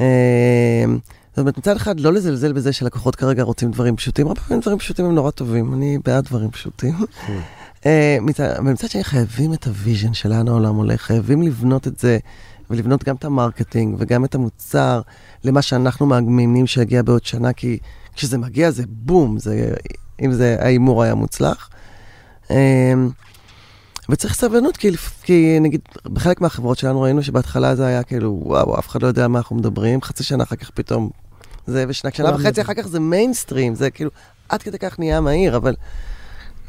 [0.00, 0.84] אה,
[1.30, 4.78] זאת אומרת, מצד אחד, לא לזלזל בזה שלקוחות כרגע רוצים דברים פשוטים, הרבה פעמים דברים
[4.78, 6.94] פשוטים הם נורא טובים, אני בעד דברים פשוטים.
[7.86, 11.86] אה, מצד- אבל מצד שני, חייבים את ה vision של לאן העולם הולך, חייבים לבנות
[11.86, 12.18] את זה,
[12.70, 15.00] ולבנות גם את ה marketing וגם את המוצר
[15.44, 17.78] למה שאנחנו מאמינים שיגיע בעוד שנה, כי
[18.14, 19.74] כשזה מגיע זה בום, זה,
[20.22, 21.70] אם זה ההימור היה מוצלח.
[24.08, 24.90] וצריך סבלנות, כי,
[25.22, 29.28] כי נגיד, בחלק מהחברות שלנו ראינו שבהתחלה זה היה כאילו, וואו, אף אחד לא יודע
[29.28, 31.10] מה אנחנו מדברים, חצי שנה אחר כך פתאום
[31.66, 32.60] זה, ושנה שנה וחצי.
[32.60, 34.10] אחר כך זה מיינסטרים, זה כאילו,
[34.48, 35.74] עד כדי כך נהיה מהיר, אבל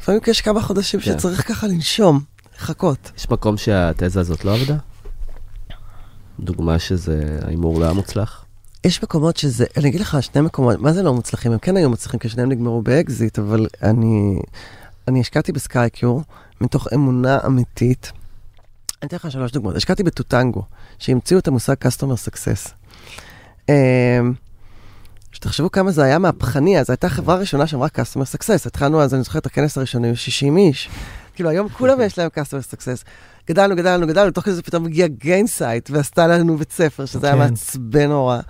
[0.00, 1.12] לפעמים יש כמה חודשים כן.
[1.12, 2.20] שצריך ככה לנשום,
[2.56, 3.10] לחכות.
[3.16, 4.76] יש מקום שהתזה הזאת לא עבדה?
[6.40, 8.44] דוגמה שזה ההימור לא היה מוצלח?
[8.84, 11.52] יש מקומות שזה, אני אגיד לך, שני מקומות, מה זה לא מוצלחים?
[11.52, 14.40] הם כן היו מוצלחים, כי שניהם נגמרו באקזיט, אבל אני,
[15.08, 16.22] אני השקעתי ב Skycure
[16.60, 18.12] מתוך אמונה אמיתית
[19.02, 19.76] אני אתן לך שלוש דוגמאות.
[19.76, 20.62] השקעתי ב Totango,
[20.98, 22.72] שהמציאו את המושג Customer Success.
[23.68, 23.74] אמ,
[25.32, 28.66] שתחשבו כמה זה היה מהפכני, אז הייתה חברה ראשונה שאמרה Customer Success.
[28.66, 30.88] התחלנו אז, אני זוכר את הכנס הראשוני, עם 60 איש.
[31.34, 33.04] כאילו, היום כולם יש להם Customer Success.
[33.48, 37.42] גדלנו, גדלנו, גדלנו, תוך כדי פתאום הגיע Gainsight ועשתה לנו בית ספר, שזה היה כן.
[37.42, 38.40] מעצבן נורא.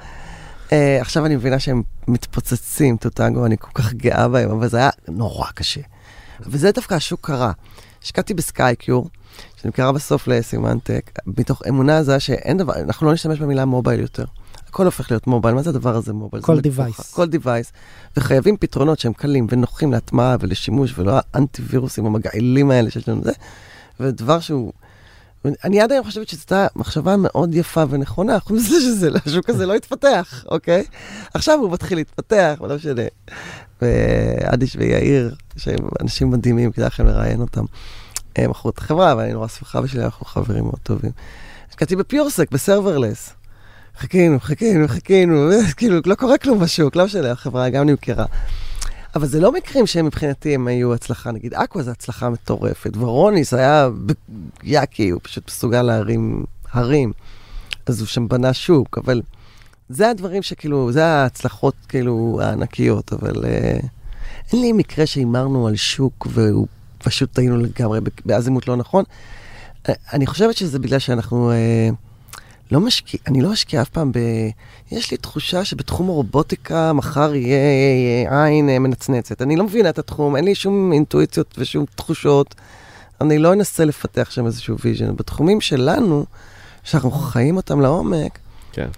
[0.68, 4.90] Uh, עכשיו אני מבינה שהם מתפוצצים, טוטנגו, אני כל כך גאה בהם, אבל זה היה
[5.08, 5.80] נורא קשה.
[6.40, 7.52] וזה דווקא השוק קרה.
[8.06, 9.08] השקעתי בסקייקיור,
[9.56, 14.24] שנמכרה בסוף לסימנטק, מתוך אמונה זה שאין דבר, אנחנו לא נשתמש במילה מובייל יותר.
[14.68, 16.42] הכל הופך להיות מובייל, מה זה הדבר הזה מובייל?
[16.42, 17.14] כל device.
[17.14, 17.72] כל device.
[18.16, 21.62] וחייבים פתרונות שהם קלים ונוחים להטמעה ולשימוש, ולא האנטי
[21.98, 23.32] המגעילים האלה שיש לנו זה.
[24.00, 24.72] ודבר שהוא...
[25.64, 29.66] אני עד היום חושבת שזו הייתה מחשבה מאוד יפה ונכונה, חוץ מזה שזה, השוק הזה
[29.66, 30.84] לא התפתח, אוקיי?
[31.34, 33.02] עכשיו הוא מתחיל להתפתח, אבל לא משנה.
[33.82, 37.64] ואדיש ויאיר, שהם אנשים מדהימים, כדאי לכם לראיין אותם.
[38.36, 41.10] הם מכרו את החברה, ואני נורא שמחה בשבילי, אנחנו חברים מאוד טובים.
[41.70, 43.32] השקעתי בפיורסק, בסרברלס.
[43.98, 48.24] חיכינו, חיכינו, חיכינו, כאילו, לא קורה כלום בשוק, לא משנה, החברה גם נמכרה.
[49.16, 53.54] אבל זה לא מקרים שהם מבחינתי הם היו הצלחה, נגיד אקווה זה הצלחה מטורפת, ורוניס
[53.54, 53.88] היה
[54.62, 57.12] יאקי, הוא פשוט מסוגל להרים הרים,
[57.86, 59.22] אז הוא שם בנה שוק, אבל
[59.88, 63.78] זה הדברים שכאילו, זה ההצלחות כאילו הענקיות, אבל אה,
[64.52, 66.66] אין לי מקרה שהימרנו על שוק והוא
[66.98, 69.04] פשוט טעינו לגמרי באזימות לא נכון.
[69.88, 71.50] אה, אני חושבת שזה בגלל שאנחנו...
[71.50, 71.88] אה,
[72.70, 74.18] לא משקיע, אני לא אשקיע אף פעם ב...
[74.90, 79.42] יש לי תחושה שבתחום הרובוטיקה מחר יהיה, יהיה עין אה, מנצנצת.
[79.42, 82.54] אני לא מבינה את התחום, אין לי שום אינטואיציות ושום תחושות.
[83.20, 85.16] אני לא אנסה לפתח שם איזשהו vision.
[85.16, 86.24] בתחומים שלנו,
[86.84, 88.38] שאנחנו חיים אותם לעומק,
[88.72, 88.88] כן.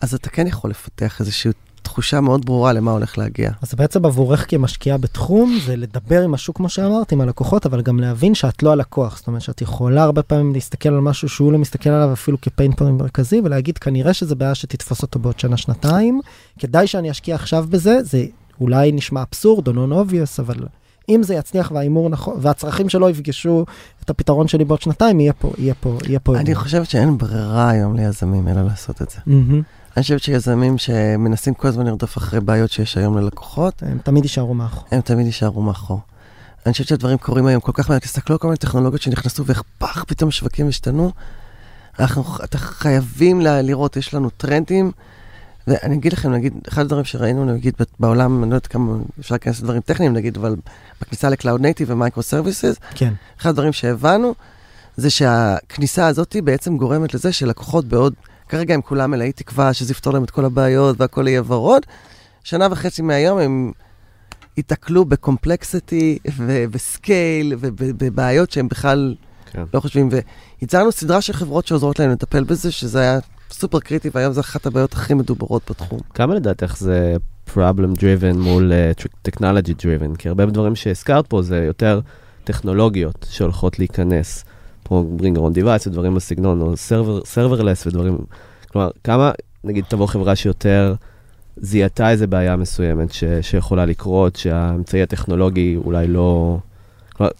[0.00, 1.50] אז אתה כן יכול לפתח איזושהי
[1.88, 3.50] תחושה מאוד ברורה למה הולך להגיע.
[3.62, 8.00] אז בעצם עבורך כמשקיעה בתחום זה לדבר עם השוק כמו שאמרת עם הלקוחות אבל גם
[8.00, 11.58] להבין שאת לא הלקוח זאת אומרת שאת יכולה הרבה פעמים להסתכל על משהו שהוא לא
[11.58, 15.56] מסתכל עליו אפילו כ pain point מרכזי ולהגיד כנראה שזה בעיה שתתפוס אותו בעוד שנה
[15.56, 16.20] שנתיים
[16.58, 18.26] כדאי שאני אשקיע עכשיו בזה זה
[18.60, 20.56] אולי נשמע אבסורד או non obvious אבל
[21.08, 23.64] אם זה יצליח וההימור נכון והצרכים שלו יפגשו
[24.04, 26.36] את הפתרון שלי בעוד שנתיים יהיה פה יהיה פה יהיה פה.
[26.38, 29.18] אני חושבת שאין ברירה היום ליזמים אלא לעשות את זה.
[29.26, 29.62] מהמם.
[29.96, 34.54] אני חושבת שיזמים שמנסים כל הזמן לרדוף אחרי בעיות שיש היום ללקוחות, הם תמיד יישארו
[34.54, 34.84] מאחור.
[34.90, 36.00] הם תמיד יישארו מאחור.
[36.66, 39.62] אני חושבת שהדברים קורים היום כל כך מהר, תסתכלו על כל מיני טכנולוגיות שנכנסו ואיך
[39.78, 41.12] פח, פתאום שווקים השתנו.
[41.98, 42.24] אנחנו,
[42.56, 44.92] חייבים לראות, יש לנו טרנדים,
[45.66, 49.60] ואני אגיד לכם, נגיד, אחד הדברים שראינו, נגיד, בעולם, אני לא יודעת כמה, אפשר להיכנס
[49.60, 50.56] לדברים טכניים, נגיד, אבל
[51.00, 53.12] בכניסה ל-Cloud Native ו microservices, כן.
[53.40, 54.34] אחד הדברים שהבנו,
[54.96, 58.14] זה שהכניסה הזאת בעצם גורמת לזה שלקוחות בעוד,
[58.48, 61.82] כרגע הם כולם מלאי תקווה שזה יפתור להם את כל הבעיות והכל יהיה ורוד.
[62.44, 63.72] שנה וחצי מהיום הם
[64.56, 69.14] ייתקלו ב complexity וב scale ובבעיות שהם בכלל
[69.50, 69.64] כן.
[69.74, 70.08] לא חושבים.
[70.60, 73.18] ויצרנו סדרה של חברות שעוזרות להם לטפל בזה, שזה היה
[73.50, 75.98] סופר קריטי, והיום זו אחת הבעיות הכי מדוברות בתחום.
[76.14, 77.16] כמה לדעתך זה
[77.48, 80.16] problem driven מול uh, technology driven?
[80.18, 82.00] כי הרבה דברים שהזכרת פה זה יותר
[82.44, 84.44] טכנולוגיות שהולכות להיכנס,
[84.88, 88.18] כמו bring own device ודברים בסגנון, או server, serverless ודברים,
[88.72, 89.30] כלומר, כמה,
[89.64, 90.94] נגיד, תבוא חברה שיותר
[91.56, 96.58] זיהתה איזה בעיה מסוימת ש, שיכולה לקרות, שהאמצעי הטכנולוגי אולי לא...
[97.12, 97.30] כלומר,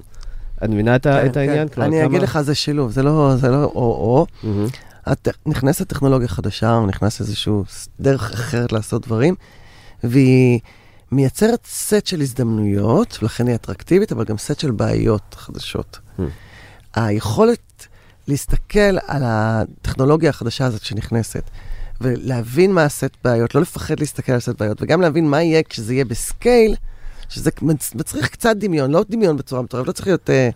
[0.65, 1.69] את מבינה את, ה- את העניין?
[1.69, 2.11] כלומר, כן, אני כמה...
[2.11, 4.27] אגיד לך, זה שילוב, זה לא זה לא או-או.
[4.43, 4.67] מהמם.
[5.13, 9.35] את נכנסת טכנולוגיה חדשה, או נכנס איזשהו ס- דרך אחרת לעשות דברים,
[10.05, 10.61] והיא
[11.13, 15.99] מייצרת סט של הזדמנויות, ולכן היא אטרקטיבית, אבל גם סט של בעיות חדשות.
[16.19, 16.23] Hmm.
[17.07, 17.87] היכולת
[18.29, 21.43] להסתכל על הטכנולוגיה החדשה הזאת שנכנסת,
[22.01, 25.95] ולהבין מה הסט בעיות, לא לפחד להסתכל על סט בעיות, וגם להבין מה יהיה כשזה
[25.95, 26.75] יהיה בסקייל,
[27.29, 30.51] שזה מצ- מצריך קצת דמיון, לא דמיון בצורה מטורפת, לא צריך להיות אה,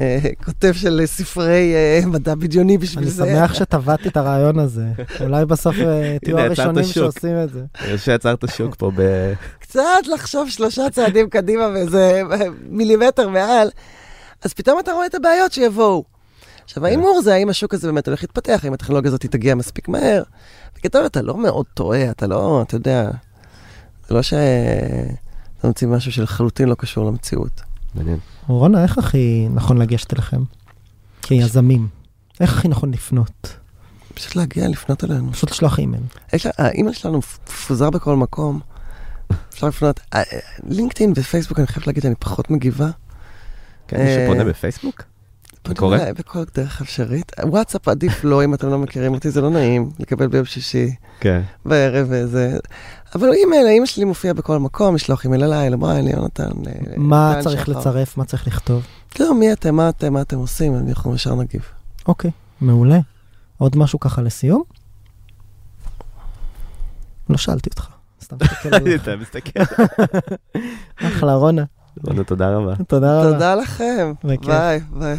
[0.00, 3.24] אה, כותב של ספרי אה, מדע בדיוני בשביל אני זה.
[3.24, 4.86] שמח שטבעתי את הרעיון הזה.
[5.20, 5.76] אולי בסוף
[6.24, 6.84] תהיו הראשונים.
[6.84, 7.60] שעושים את זה.
[7.60, 9.00] אני חושב שיצרת שוק פה ב...
[9.64, 12.22] קצת לחשוב שלושה צעדים קדימה ואיזה
[12.68, 13.68] מילימטר מעל,
[14.44, 16.04] אז פתאום אתה רואה את הבעיות שיבואו.
[16.64, 20.22] עכשיו, ההימור זה האם השוק הזה באמת הולך להתפתח, האם הטכנולוגיה הזאת תגיע מספיק מהר.
[20.76, 23.10] בגדול אתה לא מאוד טועה, אתה לא, אתה יודע,
[24.08, 27.60] זה לא שאתה מוציא משהו שלחלוטין לא קשור למציאות.
[27.94, 28.18] מעניין.
[28.46, 30.42] רונה, איך הכי נכון לגשת אליכם?
[31.22, 31.88] כיזמים.
[32.40, 33.56] איך הכי נכון לפנות?
[34.14, 35.32] פשוט להגיע, לפנות אלינו.
[35.32, 36.02] פשוט לשלוח אימייל.
[36.58, 38.60] האימייל שלנו מפוזר בכל מקום.
[39.48, 40.38] אפשר לפנות, אה, אה,
[40.68, 42.90] לינקדאין ופייסבוק, אני חייב להגיד, אני פחות מגיבה.
[43.88, 45.02] כן, מישהו אה, פונה בפייסבוק?
[45.62, 45.98] פונים קורה?
[46.18, 47.32] בכל דרך אפשרית.
[47.44, 51.42] וואטסאפ עדיף לא, אם אתם לא מכירים אותי, זה לא נעים לקבל ביום שישי כן.
[51.64, 52.58] בערב וזה.
[53.14, 56.50] אבל אימייל, האימייל שלי מופיע בכל מקום, לשלוח אימייל אליי, לבריין, ליונתן.
[56.96, 57.68] מה צריך.
[57.68, 58.16] לצרף?
[58.16, 58.86] מה צריך לכתוב?
[59.20, 61.62] לא, מי אתם, מה אתם, מה אתם עושים, אנחנו ישר נגיב.
[62.08, 62.30] אוקיי,
[62.60, 62.98] מעולה.
[63.58, 64.62] עוד משהו ככה לסיום?
[67.30, 67.88] לא שאלתי אותך,
[68.22, 69.02] סתם מסתכל עליך.
[69.02, 69.60] אתה מסתכל.
[71.08, 71.64] אחלה, רונה.
[72.26, 72.74] תודה רבה.
[72.88, 73.32] תודה רבה.
[73.32, 74.12] תודה לכם.
[74.24, 75.18] ביי, ביי.